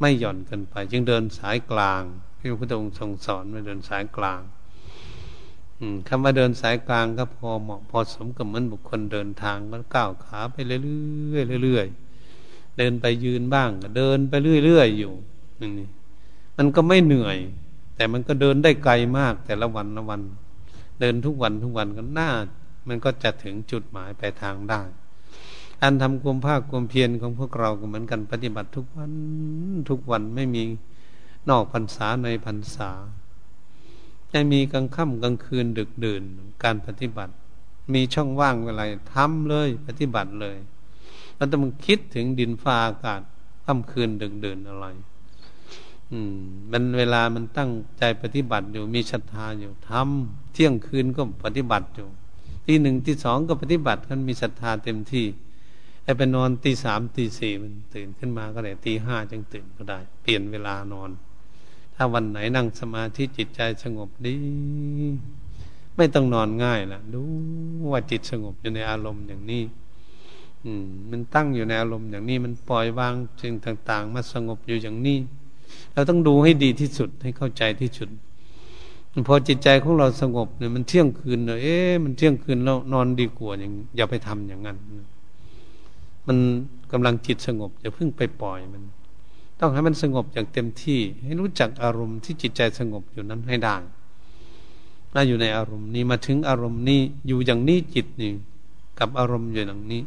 [0.00, 2.02] ไม่หย่อนเกินไป จึงเดินสายกลาง
[2.38, 4.40] ที่พระพุทธองค์ทรงสอนว่าเดินสายกลาง
[6.08, 10.78] คำว่าเดินสายกลางก็พอเหมาะพอสมกับเหมือนบุคคลเดินทางก็ก้าวขาไปเรื่
[11.56, 14.32] อยๆเรื่อยๆเดินไปยืนบ้างก็เดินไป
[14.64, 15.12] เรื่อยๆอยู่
[15.80, 15.88] นี่
[16.56, 17.38] มันก็ไม่เหนื่อย
[17.96, 20.20] แต่มันก็เดินได้ไกลมาก แต่ละวันละวัน
[21.00, 22.30] เดินทุกวันทุกวันก็น่า
[22.88, 24.82] มันก็จะถึงจุดหมายไปทางได้
[25.82, 29.12] อันทำความภาคความเพียรของพวกเราก็เหมือนกันปฏิบัติทุกวัน
[29.90, 30.62] ทุกวันไม่มี
[31.48, 32.90] นอกพรรษาในพรรษา
[34.30, 36.22] ไม่มีกลางค่ำกลางคืนดึกดื่น
[36.64, 37.32] การปฏิบัติ
[37.94, 40.56] มีช่องว่างเวลาทำเลยปฏิบัติเลย
[41.36, 43.20] เราต้องคิดถึงดินฟ้าอากาศ
[43.66, 44.86] ค่ำคืนดึกดื่นอะไร
[46.14, 46.36] อืม
[46.72, 52.08] มันเวลามันตั้งใจปฏิบัติอยู่ มีศรัทธาอยู่ทำเที่ยงคืนก็ปฏิบัติอยู่
[52.66, 55.26] ทีหนึ่งที่สองก็ปฏิบัติกันมีศรัทธาเต็มที่
[56.04, 61.10] ไอ้ไปนอนตีสามตีสี่มันตื่นขึ้นมาก็ได้ตีห้าจึงตื่นก็ได้ เปลี่ยนเวลานอน
[61.94, 64.36] ถ้าวันไหนนั่งสมาธิจิตใจสงบดี
[65.96, 67.22] ไม่ต้องนอนง่ายละดู
[67.92, 69.62] ว่าจิตสงบอยู่ในอารมณ์อย่างนี้
[70.64, 75.18] อืม มันตั้งอยู่ในอารมณ์อย่างนี้ มันปล่อยวางสิ่งต่าง ๆ มาสงบอยู่อย่างนี้
[75.94, 78.08] เราต้องดูให้ดีที่สุดให้เข้าใจที่สุด
[79.28, 84.76] พอจิตใจของเราสงบเนี่ยมันเที่ยงคืนเนอะเอ๊ะมันเที่ยงคืนแล้วนอนดีกว่าอย่างอย่าไปทำอย่างนั้น
[86.26, 86.38] มัน
[86.92, 88.82] กำลังจิตสงบอย่าเพิ่งไปปล่อยมัน
[89.60, 93.76] ต้องให้มันสงบอย่างเต็มที่ ให้รู้จักอารมณ์ที่จิตใจสงบอยู่นั้นให้ได้
[95.12, 98.30] ถ้าอยู่ในอารมณ์นี้มาถึงอารมณ์นี้อยู่อย่างนี้จิตนี่
[98.98, 100.02] กับอารมณ์อยู่อย่างนี้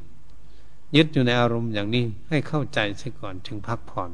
[0.95, 4.11] ยึดอยู่ในอารมณ์อย่างนี้ให้เข้าใจซะก่อนถึงพักผ่อน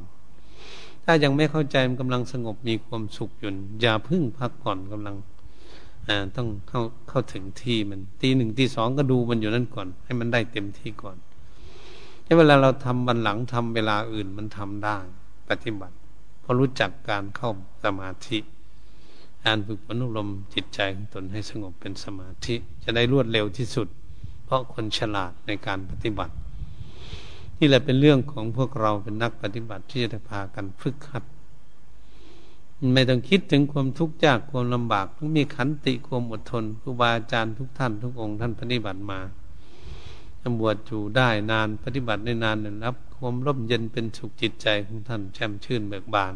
[1.03, 3.49] ถ้ายังไม่เข้าใจมันกำลังสงบมีความสุขอยู่
[3.81, 5.15] อย่าพึ่งพักผ่อนกำลัง
[6.35, 11.17] ต้องเข้าเข้าถึงที่มันตีหนึ่งตีสองก็ดูมันอยู่นั่นก่อน ให้มันได้เต็มที่ก่อน
[12.23, 14.97] ให้เวลาเราทำบันหลังทำเวลาอื่นมันทำได้
[15.49, 15.95] ปฏิบัติ
[16.43, 17.51] พอรู้จักการเข้า
[17.83, 18.39] สมาธิ
[19.45, 23.87] การฝึกฝนอบรมจิตใจของตนให้สงบเป็นสมาธิจะได้รวดเร็วที่สุด
[24.45, 26.33] เพราะคนฉลาดในการปฏิบัติ
[27.63, 31.23] นี่แหละเป็นเรื่องของพวกเราเป็นนักปฏิบัติที่จะพากันฝึกหัด
[32.93, 39.19] ไม่ต้องคิดถึงความทุกข์ยากความลำบากต้องมีขันติความอดทนครูบาอาจารย์ทุกท่านทุกองค์ท่านปฏิบัติมา
[40.59, 46.33] บวชอยู่ได้นานปฏิบัติได้นานนับ ความร่มเย็นเป็นสุขจิตใจของท่านแช่มชื่นเบิกบาน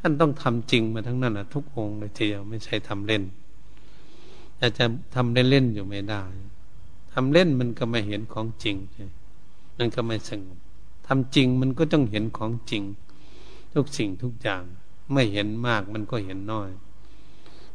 [0.00, 3.22] ท่านต้องทำจริงมาทั้งนั้นนะทุกองค์เลยทีเดียวไม่ใช่ทำเล่น
[4.60, 6.22] อาจจะทำเล่นๆอยู่ไม่ได้
[7.12, 9.06] ทำเล่นมันก็ไม่เห็นของจริงใช่
[9.78, 10.58] มันก็ไม่สงบ
[11.06, 12.82] ทำจริงมันก็ต้องเห็นของจริง
[13.74, 14.62] ทุกสิ่งทุกอย่าง
[15.12, 16.70] ไม่เห็นมากมันก็เห็นน้อย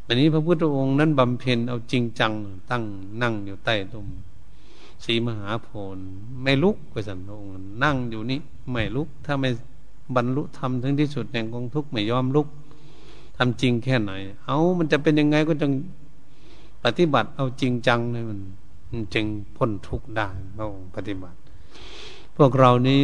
[0.06, 2.34] วันนี้พระพุทธองค์นั้นบำเพ็ญเอาจริงจัง
[2.70, 2.84] ตั้ง
[3.22, 4.08] นั่งอยู่ใต้ต้น
[5.04, 5.98] สีมหาโพน
[6.44, 7.50] ไม่ลุกไปสันองค์
[7.84, 8.40] นั่งอยู่นี่
[8.72, 9.50] ไม่ลุก ถ้าไม่
[10.16, 12.48] บรรลุธรรมถึงที่สุดแห่งกองทุกข์ไม่ยอมลุก
[13.38, 14.12] ทำจริงแค่ไหน
[14.46, 15.74] เอามันจะเป็นยังไงก็ต้อง
[16.84, 18.40] ปฏิบัติเอาจริงจังเลยมัน
[19.14, 21.38] จึงพ้นทุกข์ได้พระองค์ปฏิบัติ
[22.38, 23.02] พวกเรานี้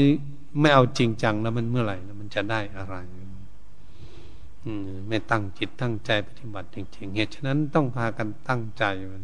[0.60, 2.96] ไม่เอาจริงจังแล้วมันเมื่อไหร่แล้วมันจะได้อะไร
[5.08, 9.24] ไม่ตั้งจิตตั้งใจปฏิบัติจริงๆเหตุฉะนั้นต้องพากันตั้งใจมัน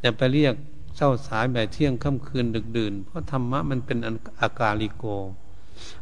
[0.00, 0.54] อย่าไปเรียก
[0.96, 3.98] เศร้าสายแบบเที่ยงค่ำคืนดึกดื่น เพราะธรรมะมันเป็น
[4.40, 5.04] อากาลิโก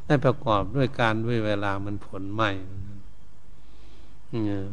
[0.07, 2.51] ได้ประกอบด้วยการด้วยเวลามันผลใหม่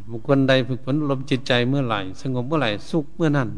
[0.10, 3.50] บุคคลใดฝึกฝนลมจิตใจเมื่อไหร่ สงบเมื่อไหร่สุขเมื่อนั้น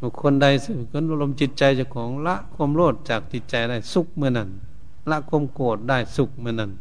[0.00, 4.50] บุคคลใดสึกนลมณ์จิตใจจ้าของละความโลดจากจิตใจได้สุขเมื่อนั้น
[5.10, 6.72] ละความโกรธได้สุขเมื่อนั้น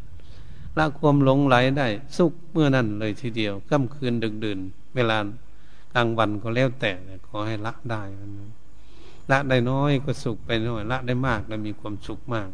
[0.77, 4.59] ละความหลงไหลได้สุขเมื่อนั้นเลยทีเดียวค่ำคืนดึกดื่น
[4.95, 5.17] เวลา
[5.93, 6.91] กลางวันก็แล้วแต่
[7.27, 8.01] ขอให้ละได้
[9.31, 12.49] ละได้น้อยก็สุขไปน้อย ละได้มากแล้วมีความสุขมาก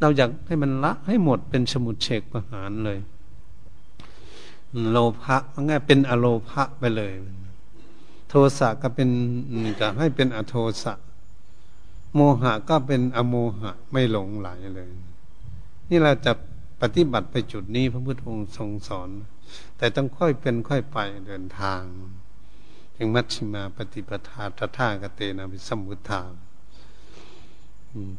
[0.00, 2.98] เราอยากให้มันละให้หมดเป็นสมุดเฉกประหารเลย
[4.90, 5.36] โลภะ
[5.68, 7.12] ง่ายเป็นอโลภะไปเลย
[8.34, 9.10] โทสะก็เป็น
[9.80, 10.92] จะให้เป็นอโทสะ
[12.14, 14.90] โมหะก็เป็นอโมหะไม่หลงไหลเลย
[15.88, 16.32] นี่เราจะ
[16.80, 19.10] ปฏิบัติไปจุดนี้พระพุทธองค์ทรงสอน
[19.76, 21.82] แต่ต้องค่อยเป็นค่อยไปเดินทาง
[22.96, 26.22] ถึงมัชฌิมาปฏิปทาตถากเตนะวิสมุทธา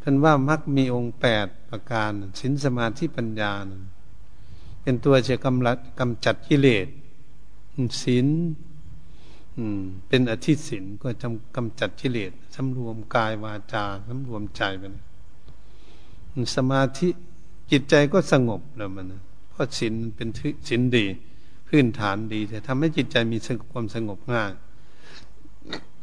[0.01, 3.53] ท่านว่ามักมีองค์แปดประการสินสมาธิปัญญา
[4.81, 6.87] เป็นตัวจะกำลัดกำจัดกิเลส
[8.03, 8.27] สิน
[9.55, 9.75] ศีล
[10.07, 15.03] เป็นอธิศินก็จำกำจัดกิเลสสำรวมกายวาจาสำรวมใจไปนะ
[16.55, 17.09] สมาธิ
[17.71, 20.27] จิตใจก็สงบแล้วมันนะเพราะศีลเป็น
[20.67, 21.05] ศีลดี
[21.67, 23.37] พื้นฐานดีแต่ทำให้จิตใจมี
[23.71, 24.51] ความสงบง่าย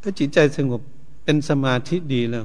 [0.02, 0.80] ถ้าจิตใจสงบ
[1.24, 2.44] เป็นสมาธิดีแล้ว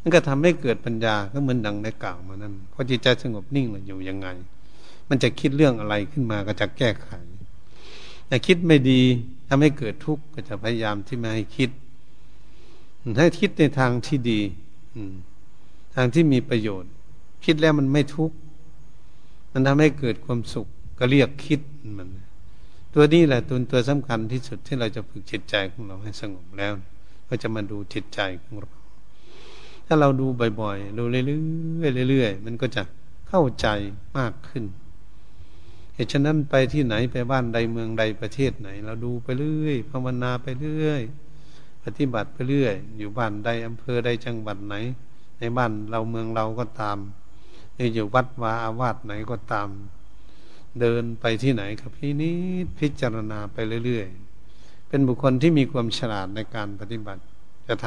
[0.00, 4.28] นั่นก็ทำให้เกิดปัญญาก็เหมือนดังได้กล่าวมานั้นพอจิตใจสงบนิ่งแล้วอยู่ยังไง
[5.08, 7.08] มันจะคิดเรื่องอะไรขึ้นมาก็จะแก้ไข
[8.26, 9.02] แต่คิดไม่ดี
[9.52, 11.70] ทำให้เกิดทุกข์ก็จะพยายามที่ไม่ให้คิด
[13.18, 14.40] ให้คิดในทางที่ดี
[15.94, 16.90] ทางที่มีประโยชน์
[17.44, 18.36] คิดแล้วมันไม่ทุกข์
[19.52, 20.66] มันทำให้เกิดความสุข
[20.98, 21.60] ก็เรียกคิด
[21.98, 22.08] มัน
[22.94, 26.72] ตัวนี้แหละตัวตัวสำคัญที่สุดที่เราจะฝึกจิตใจของเราให้สงบแล้ว
[27.28, 28.72] ก็จะมาดูจิตใจของเรา
[29.86, 30.26] ถ้าเราดู
[30.60, 31.20] บ่อยๆ ดูเรื่
[32.04, 32.82] อยๆเรื่อยๆ มันก็จะ
[33.28, 33.66] เข้าใจ
[34.18, 34.64] มากขึ้น
[36.04, 41.02] ตุฉะนั้นไปที่ไหนไปบ้านใดเมืองใดประเทศไหน เราดูไปเรื่อยภาวนาไปเรื่อย
[41.84, 44.74] ปฏิบัติไปเรื่อย อยู่บ้านใดอำเภอใดจังหวัดไหน
[45.38, 46.98] ในบ้านเราเมืองเราก็ตาม
[47.94, 49.68] อยู่วัดวาอาวาสไหนก็ตาม
[50.80, 52.32] เดินไปที่ไหนครับพี่นิ
[52.64, 57.22] ดพิจารณาไปเรื่อยๆ เป็นบุคคลที่มีความฉลาดในการปฏิบัติ
[57.66, 57.86] จะท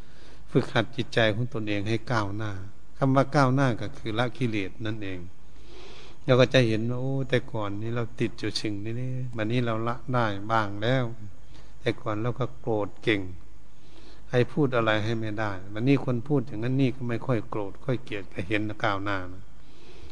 [0.00, 2.52] ำฝึกหัดจิตใจของตนเองให้ก้าวหน้า
[2.98, 5.18] คำว่าก้าวหน้าก็คือละกิเลสนั่นเอง
[6.26, 11.04] เราก็จะเห็นว่าโอ้แต่ก่อนนี้เราติดจุดชิงนี่นี่วันนี้เราละได้บ้างแล้ว
[11.80, 13.20] แต่ก่อนเราก็โกรธเก่ง
[14.30, 19.44] ให้พูดอะไรให้ไม่ได้วันนี้คนพูดอย่างนั้นนี่ก็ไม่ค่อยโกรธค่อยเกลียดก็เห็นก้าวหน้านะ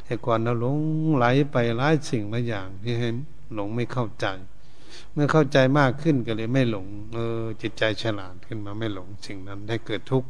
[0.04, 0.78] แต่ก่อนเราหลง
[1.16, 3.08] ไหลไปหลายสิ่งหลายอย่างที่ให้
[3.54, 4.26] หลงไม่เข้าใจ
[5.12, 10.28] เมื่อเข้าใจมากขึ้นก็เลยไม่หลง เออ จิตใจฉลาดขึ้นมาไม่หลงสิ่งนั้นได้เกิดทุกข์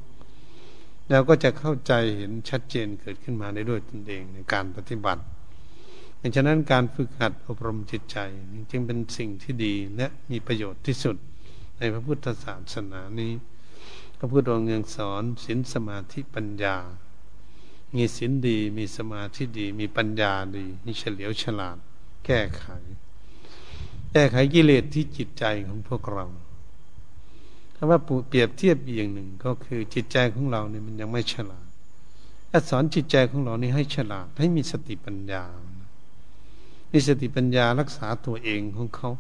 [1.11, 5.23] แล้วก็จะเข้าใจเห็นชัดเจนเกิดขึ้นมาได้ด้วยตนเองในการปฏิบัติ
[6.23, 8.19] ดังนั้นการฝึกหัดอบรมจิตใจ
[8.71, 11.17] จึงเป็นสิ่งที่ดีและมีประโยชน์ที่สุด
[11.79, 13.33] ในพระพุทธศาสนานี้
[14.19, 16.77] พระพุทธองค์ยังสอนศีลสมาธิปัญญา
[17.95, 21.77] มีศีลดีมีสมาธิดี มีปัญญาดี มีเฉลียวฉลาด
[22.27, 22.65] แก้ไข
[24.13, 26.27] แก้ไขกิเลสที่จิตใจของพวกเรา
[27.75, 31.67] ถ้าว่าเปรียบเทียบอีกอย่างหนึ่งก็คือจิตใจของเราเนี่ยมันยังไม่ฉลาด
[32.51, 35.45] ถ้าสอนจิตใจของเรานี่ให้ฉลาดให้มีสติปัญญา
[36.91, 39.11] มีสติปัญญารักษาตัวเองของเขา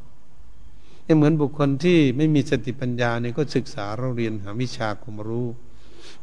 [1.16, 5.46] เหมือนบุคคลที่ไม่มีสติปัญญาเนี่ยก็ศึกษาเราเรียนหาวิชาความรู้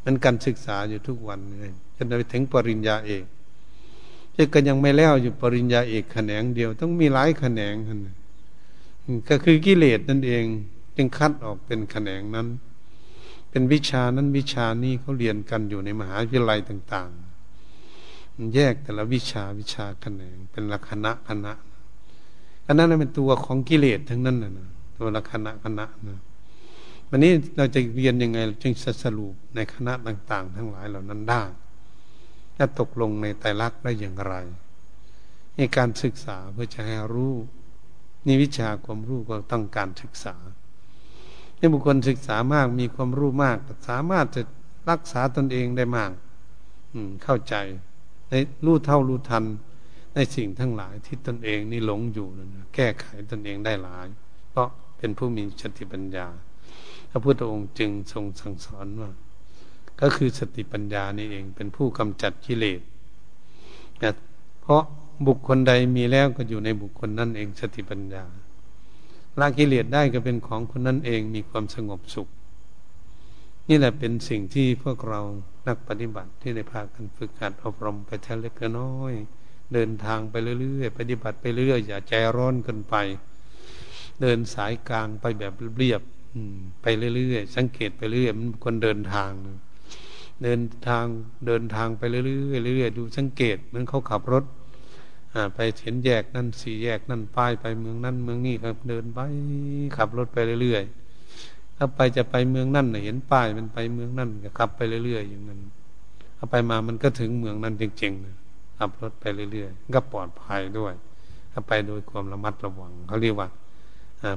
[0.04, 3.24] มันการศึกษาอยู่ทุกวันเลยจนไปถึงปริญญาเอก
[4.34, 7.74] ที่ก็ยังไม่แล้วอยู่ปริญญาเอกแขนงเดียว ต้องมีหลายแขนง
[9.28, 10.44] ก็คือกิเลสนั่นเอง
[10.96, 12.48] จึงคัดออกเป็นแขนงนั้น
[13.50, 17.27] เป็นวิชานั้นวิชานี้เขาเรียนกันอยู่ในมหาวิทยาลัยต่าง ๆ
[18.54, 21.52] แยกแต่ละวิชาวิชาแขนงเป็นละคณะคณะ
[22.66, 26.20] อันนั้นเป็นตัวของกิเลสทั้งนั้นนะตัวละคณะคณะนะ
[27.08, 28.72] วันนี้เราจะเรียนยังไงจึง
[29.04, 31.42] สรุปในคณะต่าง ๆ ทั้งหลายเหล่านั้นได้
[32.58, 34.34] จะตกลงในไตรลักษณ์ได้อย่างไร
[35.56, 37.34] ในการศึกษาเพื่อจะให้รู้
[38.26, 40.36] นี่วิชาความรู้ก็ต้องการศึกษา
[41.56, 44.42] ในบุคคลศึกษามากมีความรู้มาก สามารถจะ
[44.90, 46.10] รักษาตนเองได้มาก
[46.92, 47.54] อืมเข้าใจ
[48.28, 48.32] ใน
[48.64, 49.44] รู้เท่ารู้ทัน
[50.14, 54.06] ในสิ่งทั้งหลายที่ตนเองนี่หลงอยู่นะแก้ไขตนเองได้หลาย
[54.50, 56.26] เพราะเป็นผู้มีสติปัญญา
[57.10, 59.10] พระพุทธองค์จึงทรงสั่งสอนว่า
[60.00, 62.80] ก็คือสติปัญญานี่เองเป็นผู้กำจัดกิเลส
[64.62, 64.82] เพราะ
[65.26, 68.24] บุคคลใดมีแล้วก็อยู่ในบุคคลนั่นเองสติปัญญา
[69.40, 72.28] ละกิเลสได้ก็เป็นของคนนั้นเองมีความสงบสุข
[73.70, 75.20] นี่แหละเป็นสิ่งที่พวกเรา
[75.66, 79.14] นักปฏิบัติที่ได้พากันฝึกหัดอบรมไปเท่าเล็กน้อย
[79.74, 82.94] เดินทางไปเรื่อยๆ ปฏิบัติไปเรื่อยๆอย่าใจร้อนเกินไป
[84.20, 86.02] เดินสายกลางไปแบบเรียบ
[86.82, 89.30] ไปเรื่อยๆ สังเกตไปเรื่อยมันคนเดินทาง
[90.42, 91.04] เดินทาง
[91.46, 92.24] เดินทางไปเรื่อ
[92.72, 94.44] ยๆเรื่อยๆดูสังเกตเหมือนเขาขับรถ
[95.54, 99.20] ไปเห็นแยกนั่นสี่แยกนั่นป้ายไปเมืองนั่นเมืองนี้ครับเดินไป
[99.96, 101.07] ขับรถไปเรื่อยๆ
[101.80, 105.60] ถ้าไปจะไปเมืองนั่นเห็นป้ายมันไปเมืองนั่นก็ขับไปเรื่อยๆอย่างนั้น
[106.36, 110.94] ถ้าไปมามันก็ถึงเมืองนั้นจริงๆขับรถไปเรื่อยๆก็ปลอดภัยด้วย
[111.52, 113.48] ถ้าไปโดยความระมัดระวังเขาเรียกว่า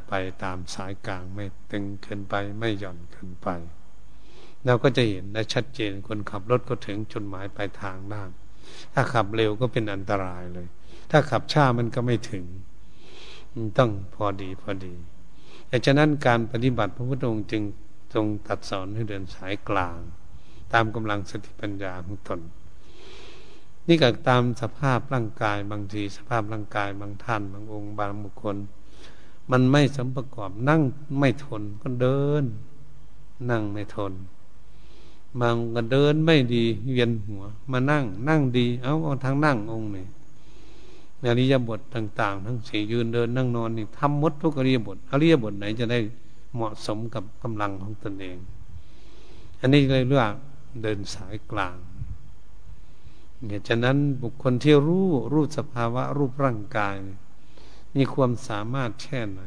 [0.07, 3.47] ไปตามสายกลางไม่ตึงเกินไปไม่หย่อนเกินไป
[4.65, 8.23] เราก็จะเห็นได้ชัดเจนคนขับรถก็ถึงจุดหมายปลายทางได้
[8.93, 10.67] ถ้าขับเร็วก็เป็นอันตรายเลย
[11.11, 12.43] ถ้าขับช้ามันก็ไม่ถึง
[13.77, 14.93] ต้องพอดีพอดี
[15.71, 17.63] ดังนั้นการปฏิบัติพระพุทธองค์จึง
[18.13, 19.99] ทรงตัดสอนให้เดินสายกลาง
[20.73, 22.39] ตามกำลังสติปัญญาของตน
[23.87, 28.57] นี่ก็ตามสภาพร่างกายบางทีสภาพร่างกายบางท่านบางองค์บางบุคคล
[29.51, 30.81] มันไม่สมประกอบนั่ง
[31.19, 32.43] ไม่ทนก็เดิน
[33.49, 34.13] นั่งไม่ทน
[35.41, 40.05] บางก็เดินไม่ดีเวียนหัว มานั่งนั่งดีเอาเอาทางนั่งองค์นี่
[41.29, 45.99] อริยบทต่าง ๆ ทั้งสี่ยืนเดินนั่งนอนนี่ทำมดทุกอริยบทอริยบทไหนจะได้
[46.55, 48.37] เหมาะสมกับกำลังของตนเอง
[49.59, 50.33] อันนี้เลยเรื่อง
[50.81, 51.75] เดินสายกลาง
[53.47, 56.95] เหตุฉะนั้นบุคคลที่รู้รู้สภาวะรูปร่างกาย
[57.95, 59.41] มีความสามารถแค่ไหน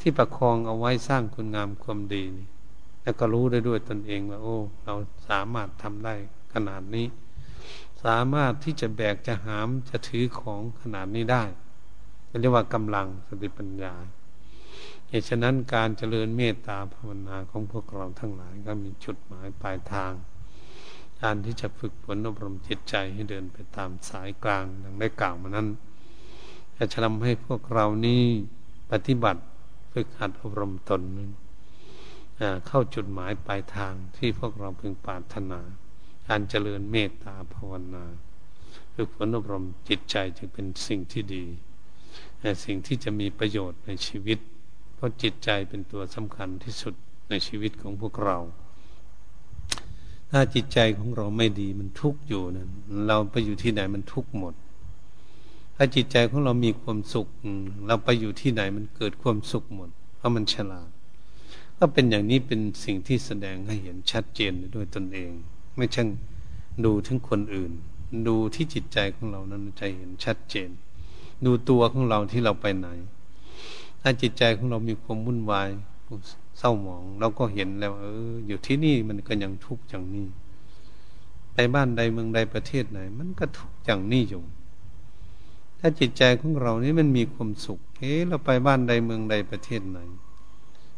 [0.00, 2.46] ที่ประคองเอาไว้สร้างคุณงามความดีนี่
[3.02, 4.94] แล้วก็รู้ได้ด้วยตนเองว่า โอ้ เรา
[5.28, 6.14] สามารถทำได้
[6.52, 7.06] ขนาดนี้
[8.04, 11.44] สามารถที่จะแบกจะหามจะถือของขนาดนี้ได้
[12.40, 13.94] เรียกว่ากำลังสติปัญญา
[15.08, 20.12] เหตุฉะนั้นการเจริญเมตตาภาวนาของพวกเราทั้งหลายก็มีจุดหมายปลายทาง
[21.22, 25.68] การที่จะฝึกฝนอบรมจิตใจให้เดินไปตามสายกลางดังได้กล่าวมานั้น
[26.76, 28.22] จะทำให้พวกเรานี้
[28.90, 29.42] ปฏิบัติ
[29.92, 31.30] ฝึกหัดอบรมตนนั้น
[32.66, 35.60] เข้าจุดหมายปลายทางที่พวกเราพึงปรารถนา
[36.28, 38.04] การเจริญเมตตาภาวนา
[38.94, 41.44] ฝึกฝนอบรมจิตใจจึงเป็นสิ่งที่ดี
[42.64, 44.38] สิ่งที่จะมีประโยชน์ในชีวิต
[44.94, 46.94] เพราะจิตใจเป็นตัวสำคัญที่สุด
[47.30, 48.38] ในชีวิตของพวกเรา
[50.30, 52.70] ถ้าจิตใจของเราไม่ดีมันทุกข์อยู่นั้น
[53.06, 54.54] เราไปอยู่ที่ไหนมันทุกข์หมด
[55.76, 57.26] ถ้าจิตใจของเรามีความสุข
[57.86, 60.88] เราไปอยู่ที่ไหนมันเกิดความสุขหมด เพราะมันฉลาด
[61.78, 65.32] ก็เป็นอย่างนี้เป็นสิ่งที่แสดงให้เห็นชัดเจนด้วยตนเอง
[65.76, 66.02] ไม่ใช่
[66.84, 67.72] ดูทั้งคนอื่น
[68.28, 70.70] ดูที่จิตใจของเรานั้นจะเห็นชัดเจน
[71.44, 72.88] ดูตัวของเราที่เราไปไหน
[74.02, 75.68] ถ้าจิตใจของเรามีความวุ่นวาย
[76.58, 80.26] เศร้าหมองเราก็เห็นแล้ว เออ อยู่ที่นี่มันก็ยังทุกข์อย่างนี้
[81.54, 84.42] ไปบ้านใดเมืองใดประเทศไหน มันก็ทุกข์อย่างนี้อยู่
[85.80, 89.98] ถ้าจิตใจของเรานี่มันมีความสุขเฮ้เราไปบ้านใดเมืองใดประเทศไหน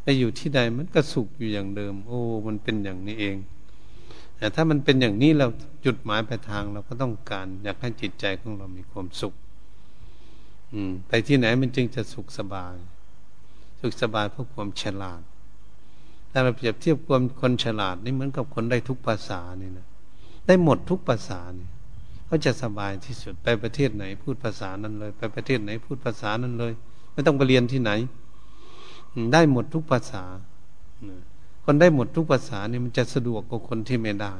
[0.03, 3.37] ไปอยู่ที่ใดมันก็สุขอยู่อย่างเดิม โอ้ มันเป็นอย่างนี้เอง
[4.37, 5.47] แต่ถ้ามันเป็นอย่างนี้เรา
[5.85, 9.33] จุดหมายปลายทางเราก็ต้องการ อยากให้จิตใจของเรามีความสุข
[10.73, 12.75] อืม ไปที่ไหนมันจึงจะสุขสบาย
[13.81, 15.21] สุขสบายเพราะความฉลาด
[16.31, 19.87] ถ้าเราเปรียบเทียบความคนฉลาดนี่เหมือนกับคนได้ทุกภาษานี่นะ
[20.47, 21.67] ได้หมดทุกภาษานี่
[22.29, 26.73] ก็จะสบายที่สุดไปประเทศไหน พูดภาษานั้นเลย ไปประเทศไหน พูดภาษานั้นเลย
[27.13, 27.91] ไม่ต้องไปเรียนที่ไหน
[29.33, 30.23] ได้หมดทุกภาษา
[31.69, 34.33] คนได้หมดทุกภาษานี่มันจะสะดวกกว่าคนที่ไม่ได้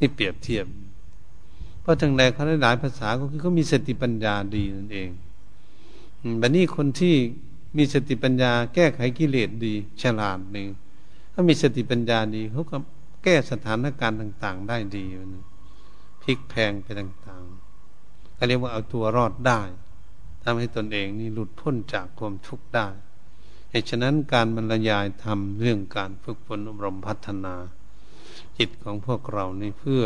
[0.00, 0.66] นี่เปรียบเทียบ
[1.80, 5.10] เพราะทางใดเขาได้หลายภาษาก็คือเขามีสติปัญญาดีนั่นเอง
[6.40, 7.14] บัดนี้คนที่
[7.76, 10.68] มีสติปัญญา แก้ไขกิเลสดี ฉลาดหนึ่ง
[11.32, 12.76] ถ้ามีสติปัญญาดีเขาก็
[13.24, 15.04] แก้สถานการณ์ต่าง ๆ ได้ดี
[16.22, 19.60] พลิกแพงไปต่างๆเขาเรียกว่าเอาตัวรอดได้
[20.42, 22.88] ทำให้ตนเองนี่หลุดพ้นจากความทุกข์ได้
[23.74, 27.54] เหตุฉะนั้นการบรรยายทำเรื่องการฝึกฝนอบรมพัฒนา
[28.58, 30.04] จิตของพวกเราในเพื่อ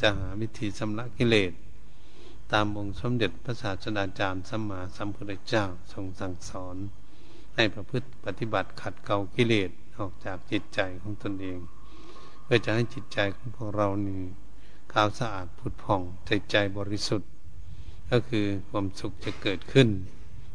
[0.00, 1.52] จะหาวิธีชำระกิเลส
[2.52, 6.76] ตามองค์สมเด็จพระศาสดาจารย์สัมมาสัมพุทธเจ้าทรงสั่งสอน
[7.54, 11.58] ให้ประพฤติปฏิบัติขัดเกลากิเลสออกจากจิตใจของตนเอง
[12.42, 14.20] เพื่อจะให้จิตใจของพวกเรานี่
[14.92, 17.30] ขาวสะอาดผุดผ่องใจใจบริสุทธิ์
[18.10, 19.88] ก็คือความสุขจะเกิดขึ้น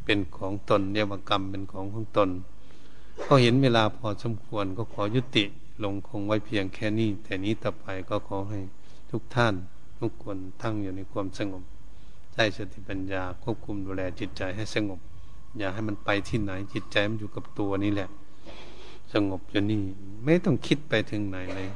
[0.06, 2.30] เป็นของตนเรียกว่ากรรมเป็นของของตน
[3.22, 5.44] ก็เห็นเวลาพอสมควรก็ขอยุติ
[5.84, 8.60] ลงคงไว้เพียงแค่นี้ แต่นี้ต่อไปก็ขอให้
[9.12, 9.54] ทุกท่าน
[10.00, 11.64] ทุกคนทั้งอยู่ในความสงบ
[12.34, 15.00] ใจสติปัญญาควบคุมดูแลจิตใจให้สงบ
[15.58, 18.10] อย่าให้มันไปที่ไหนจิตใจมันอยู่กับตัวนี้แหละ
[19.14, 19.84] สงบอยู่นี่
[20.24, 21.70] ไม่ต้องคิดไปถึงไหนเลย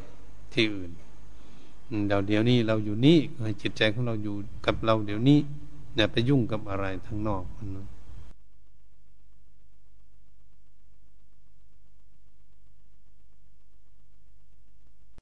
[0.54, 0.92] ที่อื่น
[2.08, 4.36] เดี๋ยวเดี๋ยวนี้เราอยู่นี่ให้จิตใจของเราอยู่
[4.66, 5.40] กับเราเดี๋ยวนี้
[5.96, 7.68] อย่าไปยุ่งกับอะไรทั้งนอกมัน